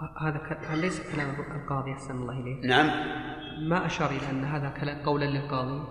[0.00, 0.40] هذا.
[0.74, 2.86] ليس كلام القاضي أحسن الله إليه نعم.
[3.68, 5.82] ما أشار إلى أن هذا كلام قولا للقاضي؟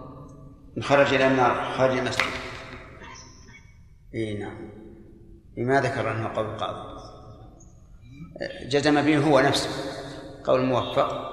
[0.81, 2.25] خرج إلى النار خارج المسجد.
[4.15, 4.71] إي نعم.
[5.57, 6.99] لما ذكر أنه قول القاضي؟
[8.69, 9.69] جزم به هو نفسه.
[10.43, 11.29] قول موفق.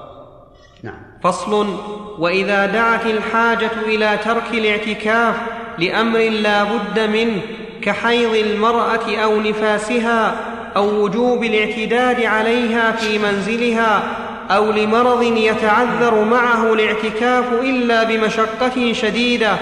[0.83, 1.03] نعم.
[1.23, 1.79] فصل
[2.19, 5.37] وإذا دعت الحاجة إلى ترك الاعتكاف
[5.79, 7.43] لأمر لا بد منه
[7.83, 14.03] كحيض المرأة أو نفاسها أو وجوب الاعتداد عليها في منزلها
[14.51, 19.57] أو لمرض يتعذر معه الاعتكاف إلا بمشقة شديدة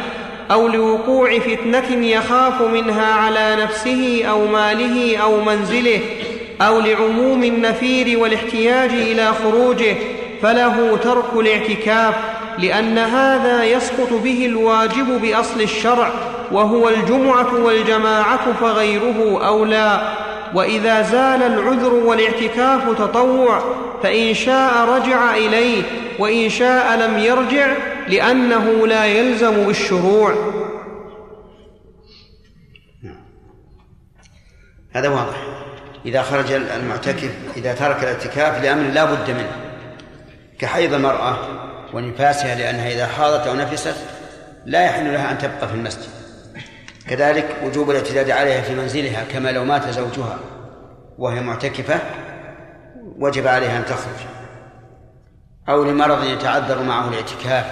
[0.50, 6.00] أو لوقوع فتنة يخاف منها على نفسه أو ماله أو منزله
[6.60, 9.96] أو لعموم النفير والاحتياج إلى خروجه
[10.42, 12.14] فله ترك الاعتكاف
[12.58, 16.10] لأن هذا يسقط به الواجب بأصل الشرع
[16.52, 20.00] وهو الجمعة والجماعة فغيره اولى
[20.54, 23.62] وإذا زال العذر والاعتكاف تطوع
[24.02, 25.82] فإن شاء رجع إليه
[26.18, 27.76] وإن شاء لم يرجع
[28.08, 30.34] لأنه لا يلزم بالشروع.
[34.92, 35.36] هذا واضح.
[36.06, 39.52] إذا خرج المعتكف إذا ترك الاعتكاف لأمر لا بد منه.
[40.58, 41.38] كحيض المرأة
[41.94, 43.96] ونفاسها لأنها إذا حاضت أو نفست
[44.66, 46.23] لا يحل لها أن تبقى في المسجد.
[47.08, 50.38] كذلك وجوب الاعتداد عليها في منزلها كما لو مات زوجها
[51.18, 52.00] وهي معتكفة
[53.18, 54.26] وجب عليها أن تخرج
[55.68, 57.66] أو لمرض يتعذر معه الاعتكاف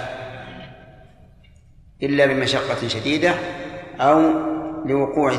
[2.03, 3.33] إلا بمشقة شديدة
[3.99, 4.21] أو
[4.85, 5.33] لوقوع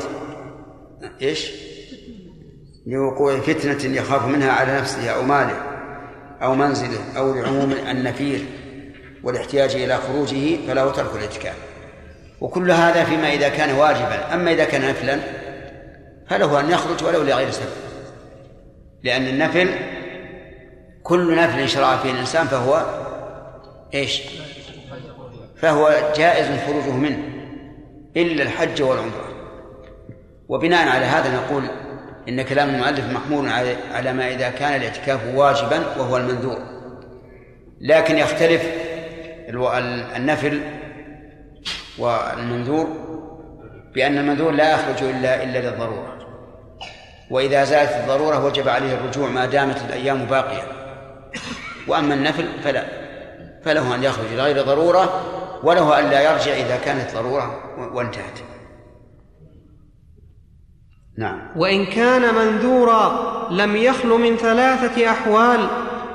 [1.23, 1.51] إيش؟
[2.87, 5.63] لوقوع فتنة يخاف منها على نفسه أو ماله
[6.43, 8.45] أو منزله أو لعموم النفير
[9.23, 11.74] والاحتياج إلى خروجه فله ترك الاعتكاف
[12.45, 14.35] وكل هذا فيما إذا كان واجبا.
[14.35, 15.19] أما إذا كان نفلا
[16.29, 17.73] فله أن يخرج ولو لغير سبب.
[19.03, 19.69] لأن النفل
[21.03, 22.85] كل نفل شرع فيه الإنسان فهو
[23.95, 24.23] إيش؟
[25.57, 27.19] فهو جائز خروجه منه
[28.17, 29.29] إلا الحج والعمرة.
[30.49, 31.65] وبناء على هذا نقول
[32.29, 33.49] إن كلام المؤلف محمول
[33.93, 36.59] على ما إذا كان الاعتكاف واجبا وهو المنذور
[37.81, 38.63] لكن يختلف
[40.17, 40.61] النفل
[41.99, 42.87] والمنذور
[43.95, 46.19] بأن المنذور لا يخرج إلا إلا للضرورة.
[47.31, 50.63] وإذا زالت الضرورة وجب عليه الرجوع ما دامت الأيام باقية.
[51.89, 52.85] وأما النفل فلا.
[53.65, 55.23] فله أن يخرج لغير ضرورة
[55.63, 57.61] وله أن لا يرجع إذا كانت ضرورة
[57.95, 58.39] وانتهت.
[61.19, 61.51] نعم.
[61.57, 65.69] وإن كان منذورا لم يخل من ثلاثة أحوال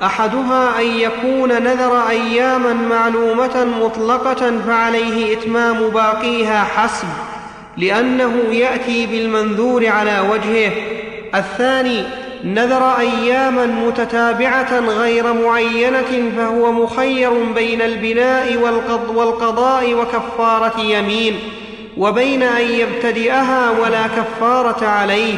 [0.04, 7.08] أحدها أن يكون نذر أياما معلومة مطلقة فعليه إتمام باقيها حسب
[7.78, 10.72] لأنه يأتي بالمنذور على وجهه.
[11.36, 12.04] الثاني
[12.44, 18.58] نذر أياما متتابعة غير معينة فهو مخير بين البناء
[19.16, 21.40] والقضاء وكفارة يمين
[21.98, 25.36] وبين أن يبتدئها ولا كفارة عليه.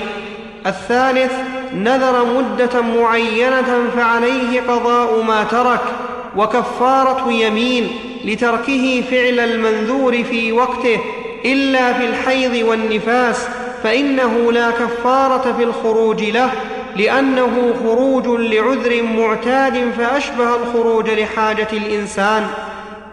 [0.67, 1.33] الثالث
[1.74, 5.82] نذر مدة معينة فعليه قضاء ما ترك
[6.38, 7.90] وكفارة يمين
[8.26, 11.00] لتركه فعل المنذور في وقته
[11.46, 13.48] إلا في الحيض والنفاس
[13.84, 16.52] فإنه لا كفارة في الخروج له
[16.96, 22.48] لأنه خروج لعذر معتاد فأشبه الخروج لحاجة الإنسان.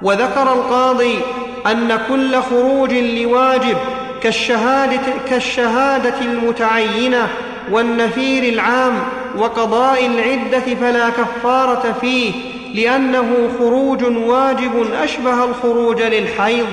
[0.02, 1.18] وذكر القاضي
[1.66, 3.76] أن كل خروج لواجب
[4.22, 7.28] كالشهاده, كالشهادة المتعينة
[7.72, 8.98] والنفير العام
[9.36, 12.32] وقضاء العدة فلا كفارة فيه
[12.74, 16.66] لأنه خروج واجب أشبه الخروج للحيض.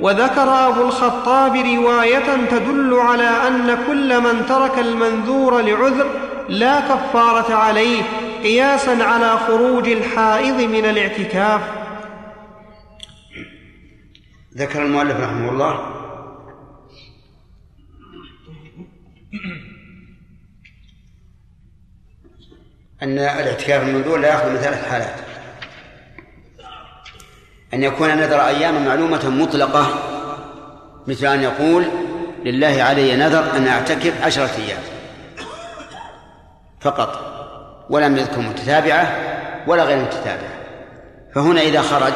[0.00, 6.06] وذكر أبو الخطاب رواية تدل على أن كل من ترك المنذور لعذر
[6.48, 8.02] لا كفارة عليه
[8.42, 11.60] قياسا على خروج الحائض من الاعتكاف.
[14.56, 15.98] ذكر المؤلف رحمه الله.
[23.02, 25.14] أن الاعتكاف المنذور لا يخلو من ثلاث حالات.
[27.74, 29.86] أن يكون نذر أيام معلومة مطلقة
[31.06, 31.84] مثل أن يقول
[32.44, 34.82] لله علي نذر أن أعتكف عشرة أيام.
[36.80, 37.34] فقط.
[37.90, 39.16] ولم يذكر متتابعة
[39.66, 40.58] ولا غير متتابعة.
[41.34, 42.12] فهنا إذا خرج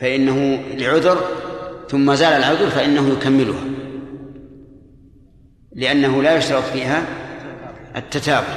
[0.00, 1.20] فإنه لعذر
[1.88, 3.64] ثم زال العذر فإنه يكملها.
[5.72, 7.02] لأنه لا يشترط فيها
[7.96, 8.54] التتابع.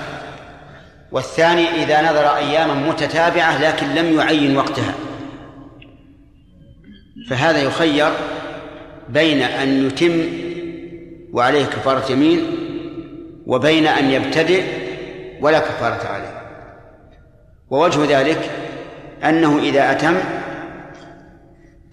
[1.11, 4.93] والثاني إذا نظر أياما متتابعة لكن لم يعين وقتها.
[7.29, 8.11] فهذا يخير
[9.09, 10.23] بين أن يتم
[11.33, 12.57] وعليه كفارة يمين
[13.45, 14.63] وبين أن يبتدئ
[15.41, 16.41] ولا كفارة عليه.
[17.69, 18.49] ووجه ذلك
[19.23, 20.17] أنه إذا أتم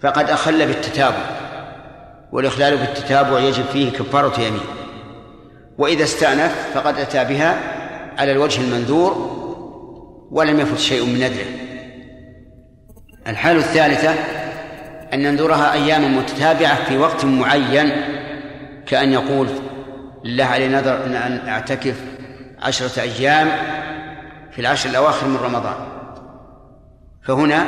[0.01, 1.25] فقد أخل بالتتابع
[2.31, 4.80] والإخلال بالتتابع يجب فيه كفارة يمين.
[5.77, 7.59] وإذا استأنف فقد أتى بها
[8.17, 9.41] على الوجه المنذور
[10.31, 11.45] ولم يفت شيء من نذره
[13.27, 14.13] الحالة الثالثة
[15.13, 17.91] أن ننذرها أياما متتابعة في وقت معين
[18.85, 19.47] كأن يقول
[20.23, 21.95] لله علي نذر أن أعتكف
[22.59, 23.51] عشرة أيام
[24.51, 25.75] في العشر الأواخر من رمضان.
[27.23, 27.67] فهنا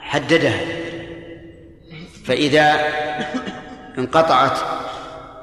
[0.00, 0.60] حددها.
[2.24, 2.74] فإذا
[3.98, 4.58] انقطعت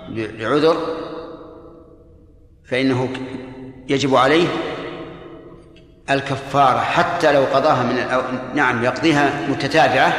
[0.09, 0.77] لعذر
[2.67, 3.09] فإنه
[3.89, 4.47] يجب عليه
[6.09, 8.21] الكفارة حتى لو قضاها من الأو...
[8.55, 10.13] نعم يقضيها متتابعة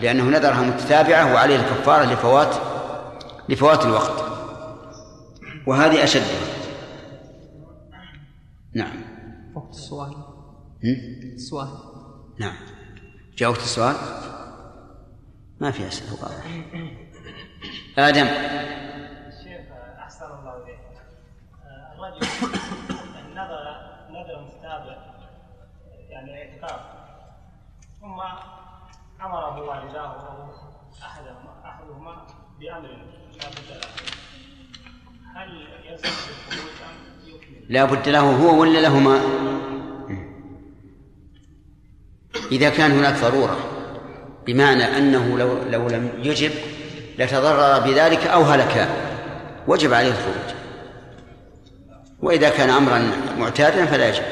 [0.00, 2.56] لأنه نذرها متتابعة وعليه الكفارة لفوات
[3.48, 4.24] لفوات الوقت.
[5.66, 6.40] وهذه أشدها
[8.74, 9.02] نعم.
[9.54, 10.14] وقت السؤال.
[11.34, 11.68] السؤال.
[12.38, 12.56] نعم.
[13.36, 13.94] جاوبت السؤال؟
[15.60, 16.30] ما في أسئلة
[17.98, 18.26] آدم
[19.44, 19.66] شيخ
[19.98, 20.78] أحسن الله إليك
[22.90, 23.64] الرجل نذر
[24.10, 24.96] نذر متتابع
[26.10, 26.80] يعني اعتكاف
[28.00, 28.20] ثم
[29.24, 30.50] أمره والداه أو
[31.02, 32.26] أحدهما أحدهما
[32.60, 33.88] بأمر لا بد له.
[35.34, 39.20] هل يلزم بالخروج أم يكمل؟ لا بد له هو ولا لهما؟
[42.52, 43.56] إذا كان هناك ضرورة
[44.46, 46.50] بمعنى أنه لو لو لم يجب
[47.18, 48.88] لتضرر بذلك أو هلك
[49.68, 50.55] وجب عليه الخروج.
[52.22, 54.22] وإذا كان أمرا معتادا فلا يجب.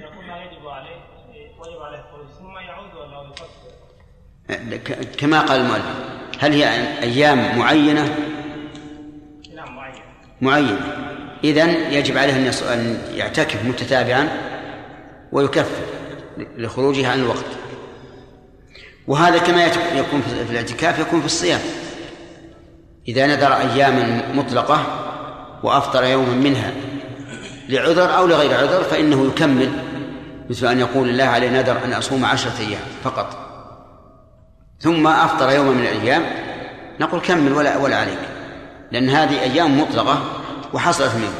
[0.00, 0.96] يقول ما يجب عليه
[1.58, 3.32] وجب عليه الخروج ثم يعود ولا
[4.68, 5.84] يقصر؟ كما قال المؤلف
[6.38, 6.68] هل هي
[7.02, 8.16] أيام معينة؟
[9.54, 10.02] نعم معين.
[10.40, 10.80] معينة
[11.44, 14.28] إذن يجب عليه أن أن يعتكف متتابعا
[15.32, 15.84] ويكفر
[16.56, 17.46] لخروجه عن الوقت.
[19.06, 19.66] وهذا كما
[19.96, 21.60] يكون في في الاعتكاف يكون في الصيام.
[23.08, 25.01] إذا نذر أياما مطلقة
[25.62, 26.72] وأفطر يوما منها
[27.68, 29.70] لعذر أو لغير عذر فإنه يكمل
[30.50, 33.36] مثل أن يقول الله علي نذر أن أصوم عشرة أيام فقط.
[34.80, 36.22] ثم أفطر يوما من الأيام
[37.00, 38.18] نقول كمل ولا ولا عليك
[38.92, 40.22] لأن هذه أيام مطلقة
[40.72, 41.34] وحصلت منه.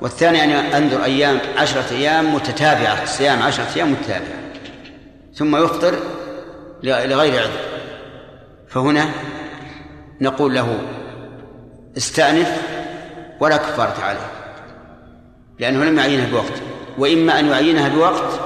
[0.00, 4.38] والثاني أن أنذر أيام عشرة أيام متتابعة صيام عشرة أيام متتابعة.
[5.34, 5.94] ثم يفطر
[6.82, 7.50] لغير عذر.
[8.68, 9.10] فهنا
[10.20, 10.78] نقول له
[11.96, 12.73] استأنف
[13.44, 14.30] ولا كفارة عليه
[15.58, 16.62] لأنه لم يعينها بوقت.
[16.98, 18.40] وإما أن يعينها بوقت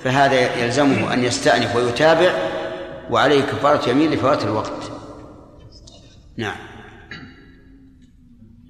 [0.00, 2.32] فهذا يلزمه أن يستأنف ويتابع
[3.10, 4.92] وعليه كفارة يمين لفوات الوقت.
[6.36, 6.56] نعم.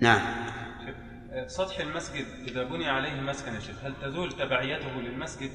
[0.00, 0.20] نعم.
[1.46, 5.50] سطح المسجد إذا بني عليه مسكن يا شيخ هل تزول تبعيته للمسجد؟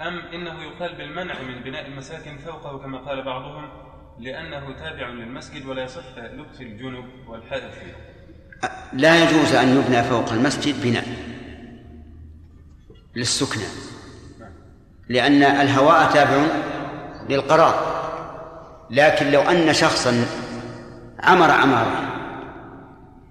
[0.00, 3.68] أم إنه يقال بالمنع من بناء المساكن فوقه كما قال بعضهم
[4.18, 8.13] لأنه تابع للمسجد ولا يصح لبس الجنب والحائط فيه؟
[8.92, 11.04] لا يجوز أن يبنى فوق المسجد بناء
[13.16, 13.64] للسكنى
[15.08, 16.46] لأن الهواء تابع
[17.28, 17.94] للقرار.
[18.90, 20.26] لكن لو أن شخصا
[21.20, 22.10] عمر عمارة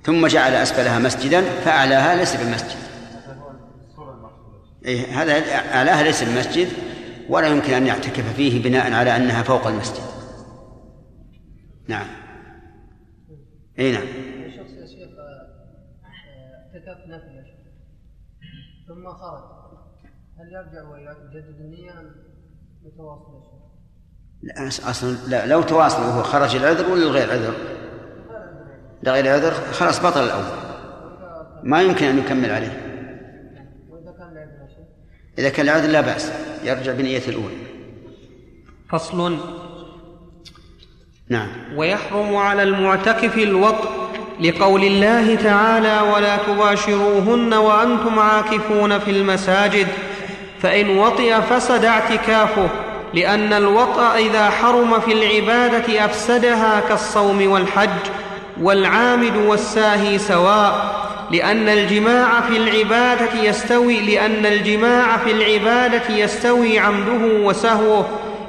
[0.04, 2.78] ثم جعل أسفلها مسجدا فأعلاها ليس بمسجد
[4.86, 5.34] إيه هذا
[5.76, 6.68] أعلاها ليس بمسجد
[7.30, 10.04] ولا يمكن أن يعتكف فيه بناء على أنها فوق المسجد.
[11.88, 12.08] نعم.
[13.80, 14.08] اي نعم
[14.58, 15.10] شخص يا شيخ
[16.74, 17.64] اعتكف نفل يا شيخ
[19.04, 19.44] ثم خرج
[20.40, 22.16] هل يرجع ويجدد النية أم
[22.86, 23.44] يتواصل؟
[24.42, 27.54] لا أصلا لا لو تواصل وهو خرج العذر ولا الغير عذر؟
[29.04, 30.46] لغير عذر خلاص بطل الأول.
[31.64, 32.82] ما يمكن أن يكمل عليه.
[33.90, 34.88] وإذا كان لعب يا شيخ؟
[35.38, 36.32] إذا كان العذر لا بأس.
[36.64, 37.56] يرجع بنية الاولى
[38.90, 39.38] فصل.
[41.30, 41.78] نعم.
[41.78, 44.03] ويحرم على المعتكف الوطء
[44.40, 49.88] لقول الله تعالى ولا تباشروهن وأنتم عاكفون في المساجد
[50.62, 52.68] فإن وطئ فسد اعتكافه
[53.14, 57.90] لأن الوطء إذا حرم في العبادة أفسدها كالصوم والحج
[58.62, 68.06] والعامد والساهي سواء لأن الجماع في العبادة يستوي لأن الجماع في العبادة يستوي عمده وسهوه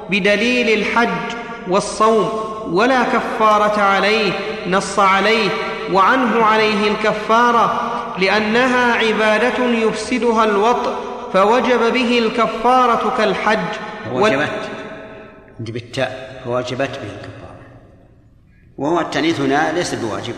[0.09, 1.37] بدليل الحج
[1.67, 2.29] والصوم
[2.71, 4.31] ولا كفارة عليه
[4.69, 5.49] نص عليه
[5.93, 10.93] وعنه عليه الكفارة لأنها عبادة يفسدها الوطء
[11.33, 13.59] فوجب به الكفارة كالحج.
[14.13, 14.49] وجبت
[15.59, 16.41] عندي بالتاء.
[16.45, 17.55] وجبت به الكفارة.
[18.77, 20.33] وهو التأنيث هنا ليس بواجب.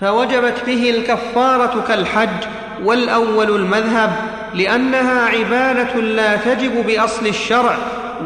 [0.00, 2.44] فوجبت به الكفارة كالحج
[2.84, 4.12] والأول المذهب
[4.54, 7.76] لأنها عبادة لا تجب بأصل الشرع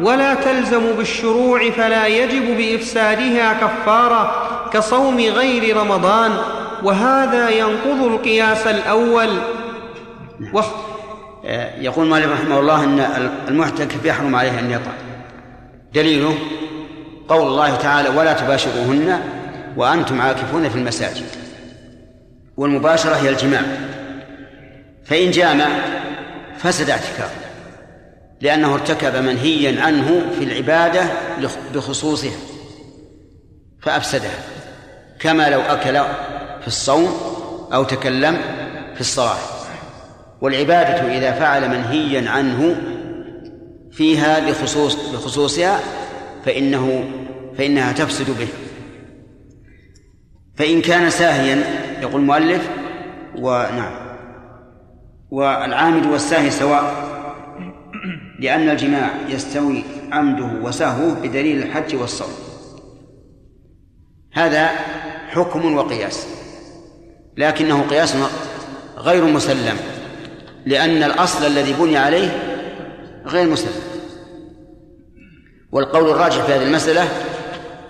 [0.01, 4.44] ولا تلزم بالشروع فلا يجب بإفسادها كفارة.
[4.75, 6.31] كصوم غير رمضان
[6.83, 9.29] وهذا ينقض القياس الأول.
[10.53, 10.65] وخ...
[11.79, 12.99] يقول مالك رحمه الله إن
[13.47, 14.93] المعتكف يحرم عليه أن يطعم
[15.93, 16.37] دليله
[17.27, 19.19] قول الله تعالى ولا تباشروهن
[19.77, 21.25] وأنتم عاكفون في المساجد.
[22.57, 23.61] والمباشرة هي الجماع.
[25.05, 25.67] فإن جامع
[26.57, 27.45] فسد اعتكافه
[28.41, 31.05] لأنه ارتكب منهيا عنه في العبادة
[31.73, 32.37] بخصوصها
[33.81, 34.39] فأفسدها.
[35.25, 35.93] كما لو أكل
[36.61, 37.09] في الصوم
[37.73, 38.37] أو تكلم
[38.93, 39.37] في الصلاة.
[40.41, 42.75] والعبادة إذا فعل منهيا عنه
[43.91, 45.79] فيها لخصوص لخصوصها
[46.45, 47.03] فإنه
[47.57, 48.47] فإنها تفسد به.
[50.55, 51.63] فإن كان ساهيا
[52.01, 52.69] يقول المؤلف
[53.35, 54.05] ونعم
[55.31, 57.05] والعامد والساهي سواء
[58.39, 62.33] لأن الجماع يستوي عمده وسهوه بدليل الحج والصوم.
[64.33, 64.69] هذا
[65.35, 66.27] حكم وقياس.
[67.37, 68.15] لكنه قياس
[68.97, 69.77] غير مسلم
[70.65, 72.29] لأن الأصل الذي بني عليه
[73.25, 73.71] غير مسلم.
[75.71, 77.07] والقول الراجح في هذه المسألة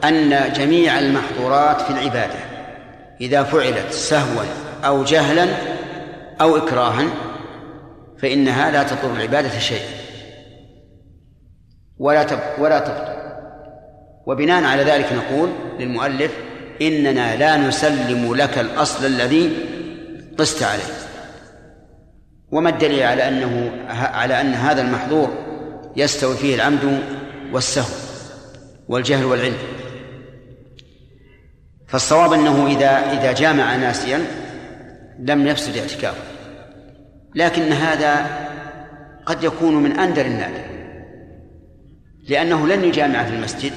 [0.03, 2.39] أن جميع المحظورات في العبادة
[3.21, 4.43] إذا فعلت سهوا
[4.85, 5.47] أو جهلا
[6.41, 7.05] أو إكراها
[8.17, 9.89] فإنها لا تضر العبادة شيئا.
[11.99, 12.25] ولا
[12.59, 13.15] ولا تبطل.
[14.25, 15.49] وبناء على ذلك نقول
[15.79, 16.31] للمؤلف
[16.81, 19.51] إننا لا نسلم لك الأصل الذي
[20.37, 20.93] قست عليه.
[22.51, 25.29] وما الدليل على أنه على أن هذا المحظور
[25.95, 27.01] يستوي فيه العمد
[27.51, 27.95] والسهو
[28.87, 29.57] والجهل والعلم؟
[31.87, 34.21] فالصواب أنه إذا إذا جامع ناسيا
[35.19, 36.23] لم يفسد اعتكافه.
[37.35, 38.25] لكن هذا
[39.25, 40.65] قد يكون من أندر النادر
[42.29, 43.73] لأنه لن يجامع في المسجد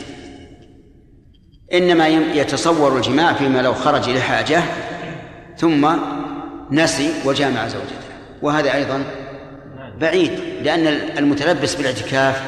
[1.73, 4.63] إنما يتصور الجماع فيما لو خرج لحاجة
[5.57, 5.97] ثم
[6.71, 8.09] نسي وجامع زوجته.
[8.43, 9.05] وهذا أيضا
[10.01, 10.87] بعيد لأن
[11.19, 12.43] المتلبس بالاعتكاف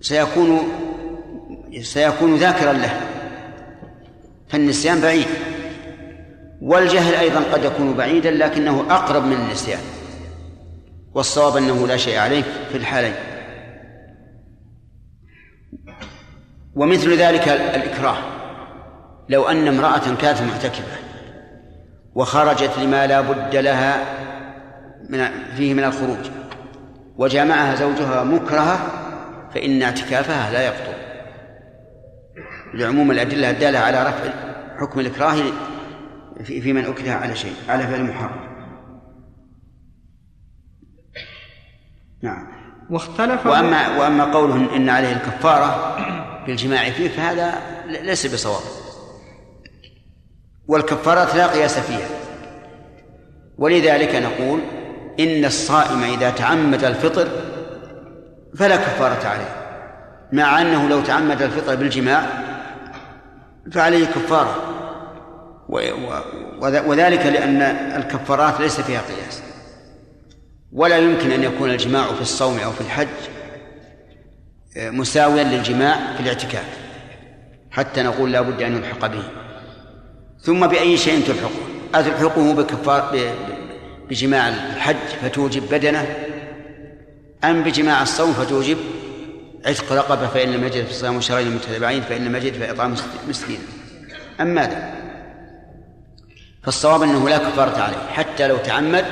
[0.00, 0.68] سيكون
[1.82, 3.00] سيكون ذاكرا له
[4.48, 5.26] فالنسيان بعيد.
[6.62, 9.80] والجهل أيضا قد يكون بعيدا لكنه أقرب من النسيان.
[11.14, 12.42] والصواب أنه لا شيء عليه
[12.72, 13.14] في الحالين.
[16.78, 18.16] ومثل ذلك الإكراه.
[19.28, 20.98] لو أن امرأة كانت معتكفة
[22.14, 24.04] وخرجت لما لا بد لها
[25.08, 26.30] من فيه من الخروج
[27.16, 28.78] وجامعها زوجها مكرهة
[29.54, 30.98] فإن اعتكافها لا يبطل
[32.74, 34.30] لعموم الأدلة الدالة على رفع
[34.80, 35.36] حكم الإكراه
[36.44, 38.48] في, في من أكره على شيء على فعل محرم.
[42.22, 42.46] نعم.
[42.90, 45.96] واختلف وأما وأما قوله إن عليه الكفارة
[46.48, 47.54] في الجماع فيه فهذا
[47.86, 48.62] ليس بصواب.
[50.68, 52.08] والكفارات لا قياس فيها.
[53.58, 54.60] ولذلك نقول
[55.20, 57.28] إن الصائم إذا تعمد الفطر
[58.56, 59.56] فلا كفارة عليه
[60.32, 62.26] مع أنه لو تعمد الفطر بالجماع
[63.72, 64.56] فعليه كفارة.
[66.86, 67.62] وذلك لأن
[67.96, 69.42] الكفارات ليس فيها قياس.
[70.72, 73.37] ولا يمكن أن يكون الجماع في الصوم أو في الحج
[74.76, 76.66] مساويا للجماع في الاعتكاف
[77.70, 79.22] حتى نقول لا بد أن يلحق به.
[80.40, 83.32] ثم بأي شيء تلحقه أتلحقه بكفار
[84.10, 86.06] بجماع الحج فتوجب بدنه؟
[87.44, 88.76] أم بجماع الصوم فتوجب
[89.66, 92.94] عتق رقبة فإن لم يجد صيام شهرين متتابعين فإن لم يجد فإطعام
[93.28, 93.58] مسكين
[94.40, 94.94] أم ماذا؟
[96.62, 99.04] فالصواب أنه لا كفارة عليه حتى لو تعمد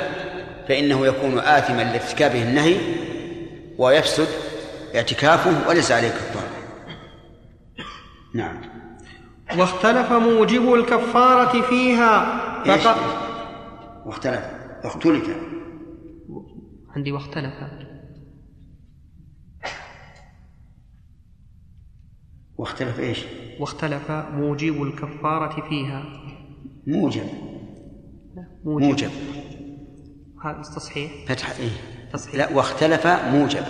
[0.68, 2.76] فإنه يكون آثما لارتكابه النهي
[3.78, 4.28] ويفسد
[4.96, 6.50] اعتكافه وليس عليه كفارة
[8.34, 8.60] نعم.
[9.58, 13.26] واختلف موجب الكفارة فيها فقط
[14.06, 14.44] واختلف.
[14.84, 15.36] اختلف.
[16.96, 17.54] عندي واختلف.
[22.58, 23.24] واختلف إيش؟
[23.60, 26.04] واختلف موجب الكفارة فيها.
[26.86, 27.26] موجب.
[28.64, 29.10] موجب, موجب.
[30.44, 31.70] هذا تصحيح فتح إيه.
[32.12, 32.34] تصحيح.
[32.34, 33.64] لا واختلف موجب.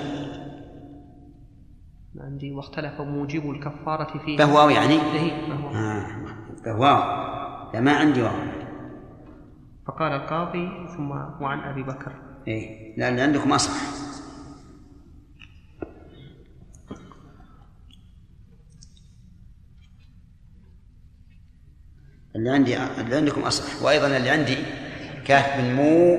[2.20, 5.48] عندي واختلف موجب الكفارة فيها فهو يعني؟ إيه
[6.64, 7.70] فهو آه.
[7.74, 8.32] لا ما عندي واو.
[9.86, 12.12] فقال القاضي ثم وعن أبي بكر.
[12.48, 13.72] إيه لأن عندكم أصح
[22.36, 24.56] اللي عندي اللي عندكم أصح وأيضا اللي عندي
[25.24, 26.16] كاف من مو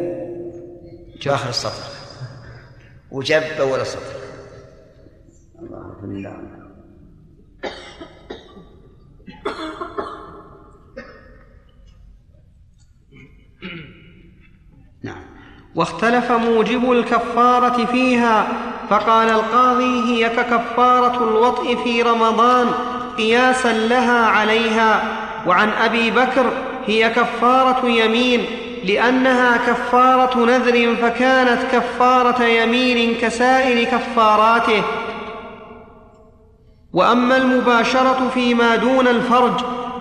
[1.28, 1.84] آخر السطر
[3.12, 4.27] وجب أول السطر
[6.04, 6.68] الله الله
[15.04, 15.24] نعم.
[15.76, 18.48] واختلف موجب الكفارة فيها
[18.90, 22.68] فقال القاضي هي ككفارة الوطء في رمضان
[23.18, 25.18] قياسا لها عليها.
[25.48, 26.52] وعن أبي بكر
[26.86, 28.46] هي كفارة يمين
[28.84, 34.84] لأنها كفارة نذر فكانت كفارة يمين كسائر كفاراته.
[36.98, 39.54] وأما المباشرة فيما دون الفرج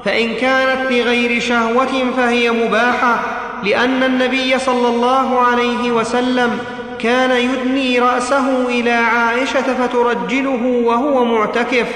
[0.04, 3.20] فإن كانت لغير شهوة فهي مباحة
[3.64, 6.58] لأن النبي صلى الله عليه وسلم
[6.98, 11.86] كان يدني رأسه إلى عائشة فترجله وهو معتكف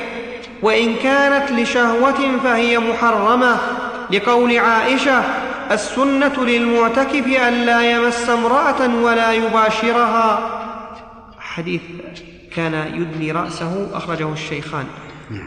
[0.62, 3.56] وإن كانت لشهوة فهي محرمة.
[4.10, 5.22] لقول عائشة
[5.70, 10.40] السنة للمعتكف ألا يمس امرأة ولا يباشرها.
[11.40, 11.82] حديث
[12.54, 14.86] كان يدني رأسه أخرجه الشيخان.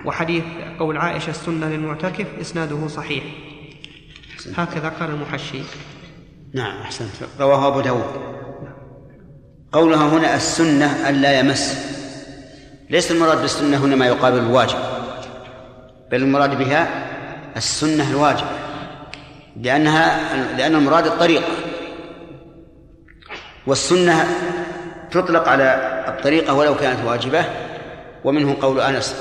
[0.06, 0.44] وحديث
[0.80, 3.24] قول عائشة السنة للمعتكف إسناده صحيح.
[4.58, 5.62] هكذا قال المحشي.
[6.54, 7.10] نعم أحسنت.
[7.40, 8.34] رواه أبو داود.
[9.72, 11.94] قولها هنا السنة ألا يمس.
[12.90, 14.78] ليس المراد بالسنة هنا ما يقابل الواجب
[16.12, 16.88] بل المراد بها
[17.58, 18.48] السنة الواجب
[19.62, 21.48] لأنها لأن المراد الطريقة.
[23.68, 24.26] والسنة
[25.14, 27.46] تطلق على الطريقة ولو كانت واجبة
[28.24, 29.16] ومنه قول أنس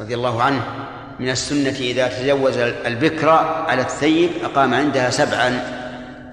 [0.00, 0.62] رضي الله عنه
[1.20, 3.28] من السنة إذا تجوز البكر
[3.68, 5.76] على الثيب أقام عندها سبعا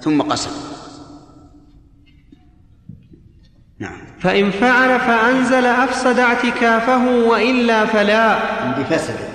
[0.01, 0.51] ثم قسم.
[3.79, 3.99] نعم.
[4.19, 8.39] فإن فعل فأنزل أفسد اعتكافه وإلا فلا.
[8.79, 9.33] بفسد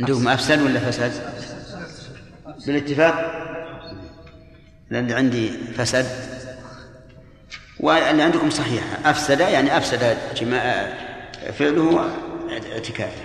[0.00, 1.12] عندكم أفسد ولا فسد؟
[2.66, 3.49] بالاتفاق؟
[4.90, 6.06] لأن عندي فسد
[7.80, 8.82] واللي عندكم صحيح.
[9.06, 10.86] أفسد يعني أفسد جماع
[11.58, 12.10] فعله
[12.72, 13.22] اعتكافه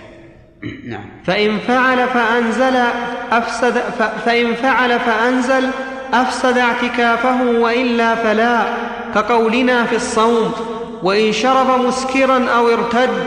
[0.92, 1.04] نعم.
[1.26, 2.76] فإن فعل فأنزل
[3.32, 3.78] أفسد
[4.24, 5.68] فإن فعل فأنزل
[6.12, 8.64] أفسد اعتكافه وإلا فلا.
[9.14, 10.52] كقولنا في الصوم
[11.02, 13.24] وإن شرب مسكرا أو ارتد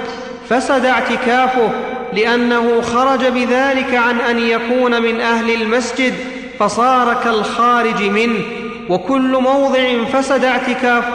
[0.50, 1.70] فسد اعتكافه
[2.14, 6.39] لأنه خرج بذلك عن أن يكون من أهل المسجد.
[6.60, 8.44] فصار كالخارج منه
[8.90, 11.06] وكل موضع فسد اعتكاف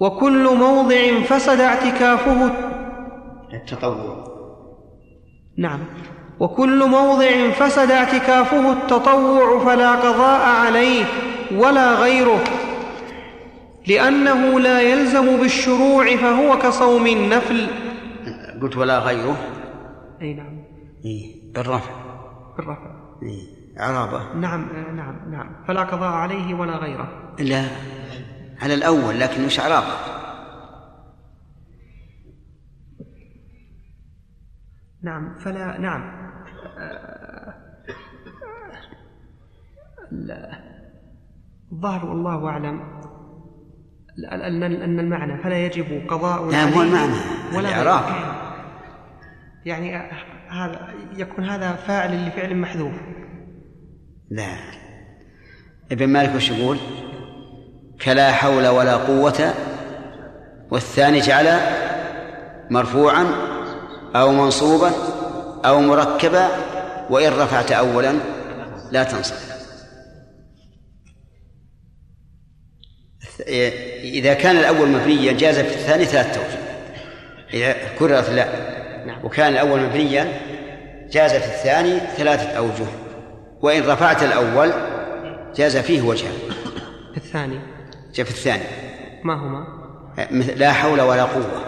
[0.00, 2.52] وكل موضع فسد اعتكافه
[3.52, 4.24] التطوع.
[5.58, 5.80] نعم.
[6.40, 11.04] وكل موضع فسد اعتكافه التطوع فلا قضاء عليه
[11.54, 12.44] ولا غيره.
[13.86, 17.66] لأنه لا يلزم بالشروع فهو كصوم النفل.
[18.62, 19.36] قلت ولا غيره؟
[20.22, 20.64] أي نعم.
[21.04, 21.90] إيه بالرفع.
[22.56, 22.90] بالرفع.
[23.22, 23.51] إيه.
[23.76, 25.64] عرابة نعم نعم نعم.
[25.68, 27.34] فلا قضاء عليه ولا غيره.
[27.38, 27.64] لا
[28.62, 29.94] على الأول لكن مش عرابة
[35.02, 36.22] نعم فلا نعم.
[41.72, 42.80] الظاهر والله أعلم
[44.32, 47.14] أن المعنى فلا يجب قضاء لا مو المعنى
[47.56, 48.04] ولا الإعراب
[49.64, 49.96] يعني
[50.48, 52.94] هذا يكون هذا فاعل لفعل محذوف.
[54.32, 54.56] لا.
[55.92, 56.78] إبن مالك وش يقول؟
[58.04, 59.54] كلا حول ولا قوة.
[60.70, 61.60] والثاني جعل
[62.70, 63.26] مرفوعا
[64.16, 64.92] أو منصوبا
[65.64, 66.48] أو مركبا
[67.10, 68.14] وإن رفعت أولا
[68.90, 69.34] لا تنصب.
[74.04, 76.58] إذا كان الأول مبنيا جاز في الثاني ثلاثة أوجه
[77.54, 78.46] إذا كررت لا.
[79.06, 79.24] نعم.
[79.24, 80.40] وكان الأول مبنيا
[81.10, 82.86] جاز في الثاني ثلاثة أوجه.
[83.62, 84.72] وإن رفعت الأول
[85.54, 86.34] جاز فيه وجهان
[87.12, 87.60] في الثاني.
[88.12, 88.64] في الثاني.
[89.24, 89.66] ما هما؟
[90.56, 91.62] لا حول ولا قوة.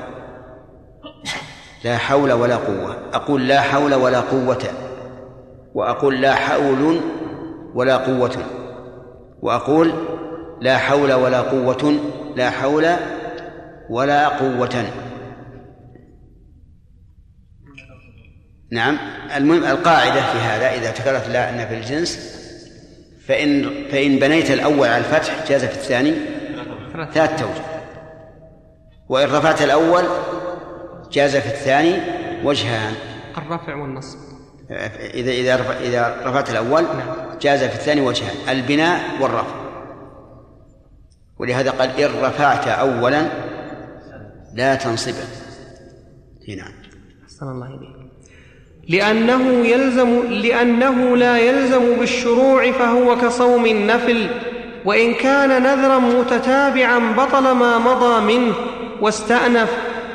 [1.85, 2.97] لا حول ولا قوة.
[3.13, 4.65] أقول لا حول ولا قوة
[5.75, 7.01] وأقول لا حول
[7.75, 8.37] ولا قوة
[9.43, 9.93] وأقول
[10.61, 11.95] لا حول ولا قوة
[12.37, 12.87] لا حول
[13.91, 14.85] ولا قوة.
[18.75, 18.99] نعم.
[19.37, 22.35] المهم القاعدة في هذا إذا تكررت لا أن في الجنس
[23.27, 26.15] فإن فإن بنيت الأول على الفتح جاز في الثاني؟
[26.93, 27.65] ثلاث توجه.
[29.09, 30.05] وإن رفعت الأول
[31.13, 32.01] جاز في الثاني
[32.45, 32.95] وجهان.
[33.39, 34.19] الرفع والنصب.
[35.15, 37.39] إذا إذا رفع إذا رفعت الأول نعم.
[37.41, 39.65] جاز في الثاني وجهان البناء والرفع.
[41.39, 43.29] ولهذا قال إن رفعت أولا
[44.55, 45.25] لا تنصبه
[46.49, 46.73] هنا.
[47.25, 47.94] أحسن الله إليك.
[48.89, 54.27] لأنه يلزم لأنه لا يلزم بالشروع فهو كصوم النفل
[54.85, 58.55] وإن كان نذرا متتابعا بطل ما مضى منه
[59.01, 59.69] واستأنف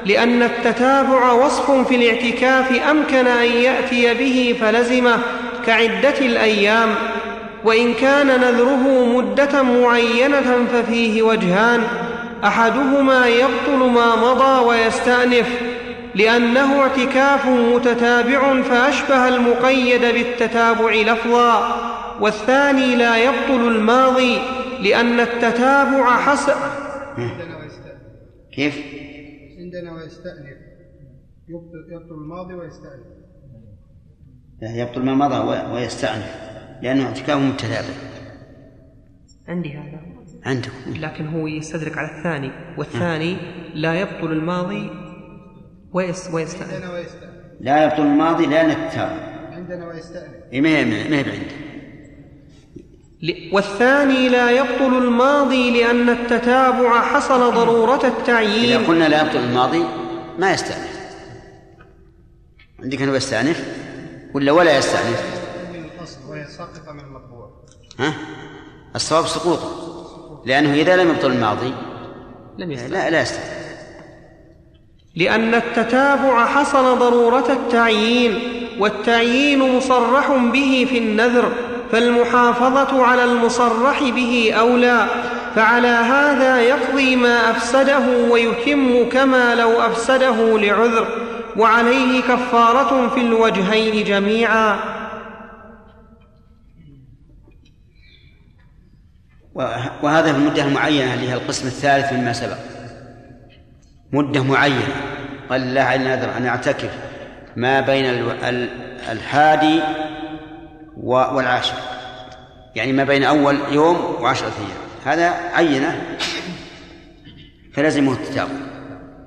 [0.05, 5.17] لأن التتابع وصف في الاعتكاف أمكن أن يأتي به فلزمه
[5.65, 6.89] كعدة الأيام
[7.63, 11.83] وإن كان نذره مدة معينة ففيه وجهان
[12.43, 15.47] أحدهما يبطل ما مضى ويستأنف
[16.15, 21.89] لأنه اعتكاف متتابع فأشبه المقيد بالتتابع لفظا
[22.21, 24.37] والثاني لا يبطل الماضي
[24.81, 26.53] لأن التتابع حسب
[27.17, 28.01] عندنا ويستأنف
[28.51, 28.85] كيف؟
[29.59, 30.57] عندنا ويستأنف.
[31.91, 33.05] يبطل الماضي ويستأنف.
[34.61, 36.35] لا يبطل ما مضى ويستأنف
[36.81, 37.93] لأنه اعتكاف متتابع.
[39.47, 39.99] عندي هذا.
[40.45, 43.37] عندكم لكن هو يستدرك على الثاني والثاني
[43.73, 44.89] لا يبطل الماضي
[45.93, 46.73] ويس ويستأنف.
[46.73, 47.33] عندنا ويستأنف.
[47.61, 50.33] لا يبطل الماضي لأن التتابع عندنا ويستأنف.
[50.53, 51.51] إيه، ما هي ما هي بعندك
[53.21, 59.83] ل- والثاني لا يبطل الماضي لأن التتابع حصل ضرورة إذا التعيين قلنا لا يبطل الماضي
[60.39, 60.99] ما يستأنف.
[62.83, 63.65] عندك أنه يستأنف
[64.33, 65.39] ولا ولا يستأنف؟
[66.29, 67.49] ويسقط من المطبوع.
[67.99, 68.13] ها؟
[68.95, 69.69] الصواب سقوطه
[70.45, 71.73] لأنه إذا لم يبطل الماضي
[72.57, 72.91] لم يستأنف.
[72.93, 73.58] لا لا يستأنف.
[75.15, 78.39] لأن التتابع حصل ضرورة التعيين
[78.79, 81.51] والتعيين مصرح به في النذر
[81.91, 85.07] فالمحافظة على المصرح به أولى
[85.55, 91.07] فعلى هذا يقضي ما أفسده ويتم كما لو أفسده لعذر
[91.57, 94.79] وعليه كفارة في الوجهين جميعا.
[99.55, 102.57] وه- وهذا في المدة المعينة اللي هي القسم الثالث مما سبق.
[104.13, 104.95] مدة معينة.
[105.49, 107.09] قال على نذر أن أعتكف
[107.55, 108.69] ما بين ال- ال-
[109.11, 109.79] الحادي
[110.97, 111.75] و- والعاشر؟
[112.75, 114.77] يعني ما بين أول يوم وعشرة أيام.
[115.05, 116.17] هذا عينة.
[117.73, 118.51] فلزمه التتابع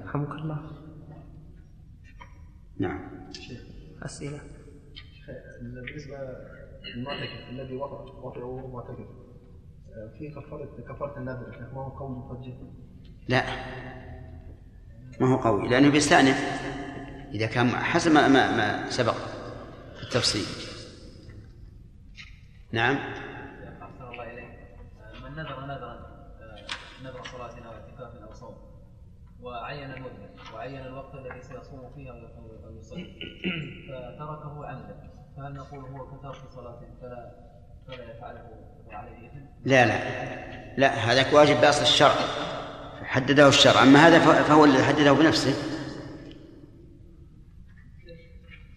[0.04, 0.58] رحمك الله.
[2.80, 3.00] نعم.
[4.02, 4.40] أسئلة.
[5.62, 6.16] بالنسبة
[6.96, 12.10] للمعتكف الذي وطئ وطئ وهو معتكف آه، في كفاره كفارة النذر شيخ ما هو قول
[12.18, 12.54] مفجر؟
[13.28, 13.42] لا.
[15.20, 16.62] ما هو قوي لأنه بيستأنف
[17.35, 19.14] إذا كان حسب ما, ما, ما سبق
[19.96, 20.44] في التفصيل.
[22.72, 22.96] نعم؟
[23.83, 24.48] أحسن الله إليك
[25.25, 28.57] من نذر نذرا آه، نذر صلاة أو اعتكاف أو صوم
[29.40, 33.14] وعين المدة وعين الوقت الذي سيصوم فيه أو يصلي
[33.88, 37.31] فتركه عمدا فهل نقول هو كترك صلاة فلا
[37.88, 38.51] فلا يفعله
[38.87, 39.98] وعليه إثم؟ لا لا.
[40.77, 42.14] لا هذاك واجب بأصل الشرع.
[43.04, 43.82] حدده الشرع.
[43.82, 45.54] أما هذا فهو الذي حدده بنفسه.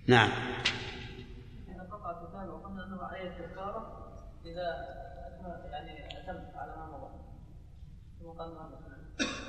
[0.07, 0.29] نعم.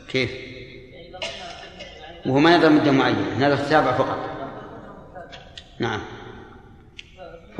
[0.08, 0.30] كيف؟
[2.26, 4.18] وهو ما نذر مدة معينة نذر تتابع فقط.
[5.80, 6.00] نعم.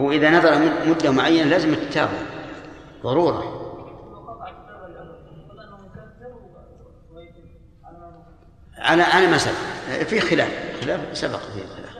[0.00, 2.12] هو إذا مد- مدة معينة لازم التتابع
[3.02, 3.38] ضرورة
[4.26, 5.16] قطع الكتاب الأول
[5.50, 6.32] قلنا أنه مكفر
[7.12, 7.48] ويتم
[7.84, 9.54] على ما مضى على على ما سبق.
[10.02, 10.48] في خلاف.
[10.80, 11.96] خلاف سبق فيه خلاف.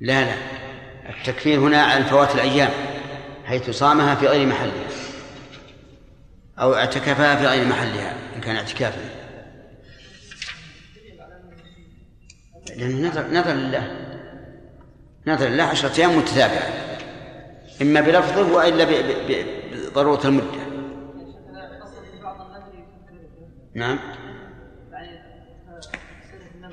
[0.00, 0.34] لا لا.
[1.08, 2.70] التكفير هنا عن فوات الأيام
[3.44, 4.88] حيث صامها في غير محلها
[6.58, 9.00] أو اعتكفها في غير محلها إن كان اعتكافا
[12.76, 13.96] لأنه نذر نذر لله.
[15.26, 16.70] نذر لله عشرة أيام متتابعة.
[17.82, 18.86] إما بلفظه وإلا
[19.90, 20.60] بضرورة المدة.
[23.72, 23.98] في نعم.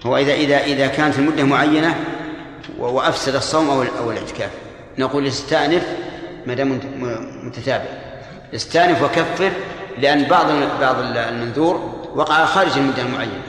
[0.06, 1.96] هو إذا إذا إذا كانت المدة معينة
[2.78, 4.52] وأفسد الصوم أو أو الاعتكاف.
[5.00, 5.88] نقول استأنف
[6.48, 6.80] ما دام
[7.44, 7.86] متتابع.
[8.56, 9.52] استأنف وكفر
[9.98, 10.46] لأن بعض
[10.82, 11.76] بعض ال- المنذور
[12.16, 13.42] وقع خارج المدة المعينة.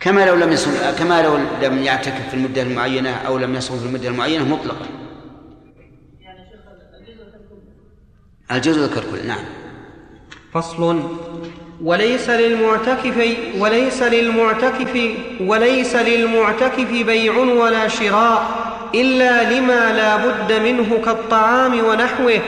[0.00, 3.86] كما لو لم يصوم كما لو لم يعتكف في المدة المعينة أو لم يصوم في
[3.86, 4.86] المدة المعينة مطلقا.
[8.52, 9.22] الجزء ذكر كله.
[9.26, 9.44] نعم.
[10.52, 11.02] فصل
[11.82, 15.10] وليس للمعتكف وليس للمعتكف
[15.40, 18.46] وليس للمعتكف بيع ولا شراء
[18.94, 22.40] إلا لما لا بد منه كالطعام ونحوه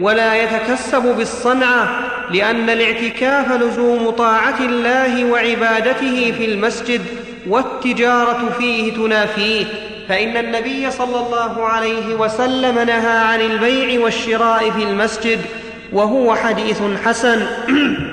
[0.00, 7.00] ولا يتكسب بالصنعة لأن الاعتكاف لزوم طاعة الله وعبادته في المسجد
[7.48, 9.64] والتجارة فيه تنافيه.
[10.08, 15.38] فإن النبي صلى الله عليه وسلم نهى عن البيع والشراء في المسجد
[15.92, 17.46] وهو حديث حسن.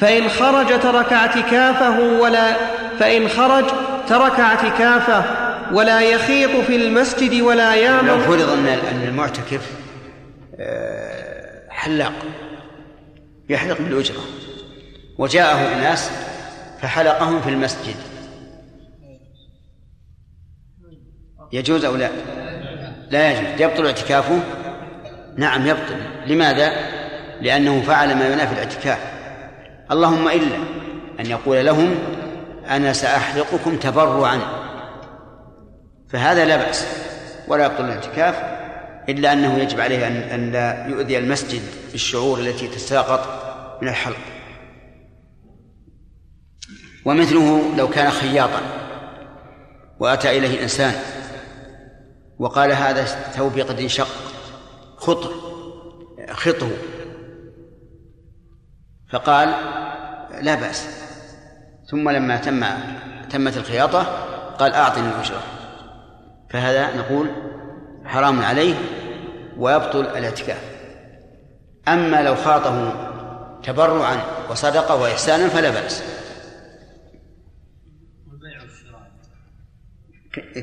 [0.00, 2.56] فإن خرج ترك اعتكافه ولا
[2.98, 3.64] فإن خرج
[4.08, 5.24] ترك اعتكافه
[5.72, 9.70] ولا يخيط في المسجد ولا لو يعمل فرض أن أن المعتكف
[10.60, 12.12] آه، حلاق
[13.48, 14.20] يحلق بالأجرة
[15.18, 16.10] وجاءه اناس
[16.82, 17.96] فحلقهم في المسجد.
[21.52, 22.10] يجوز أو لا؟
[23.10, 23.60] لا يجوز.
[23.60, 24.40] يبطل اعتكافه؟
[25.36, 25.96] نعم يبطل.
[26.26, 26.72] لماذا؟
[27.40, 29.17] لأنه فعل ما ينافي الاعتكاف.
[29.90, 30.56] اللهم إلا
[31.20, 31.94] أن يقول لهم
[32.68, 34.40] أنا سأحلقكم تبرعا.
[36.08, 36.86] فهذا لا بأس
[37.48, 38.34] ولا يبطل الاعتكاف
[39.08, 43.20] إلا أنه يجب عليه أن لا يؤذي المسجد بالشعور التي تساقط
[43.82, 44.18] من الحلق.
[47.04, 48.60] ومثله لو كان خياطا
[50.00, 50.94] وأتى إليه إنسان
[52.38, 54.08] وقال هذا ثوبي قد انشق
[54.96, 55.32] خط
[56.30, 56.70] خطه
[59.10, 59.48] فقال
[60.42, 60.88] لا بأس.
[61.90, 62.64] ثم لما تم
[63.30, 64.02] تمت الخياطة
[64.58, 65.42] قال أعطني الأجرة.
[66.50, 67.28] فهذا نقول
[68.04, 68.74] حرام عليه
[69.56, 70.62] ويبطل الاعتكاف.
[71.88, 72.92] أما لو خاطه
[73.62, 74.16] تبرعا
[74.50, 76.02] وصدقة وإحسانا فلا بأس.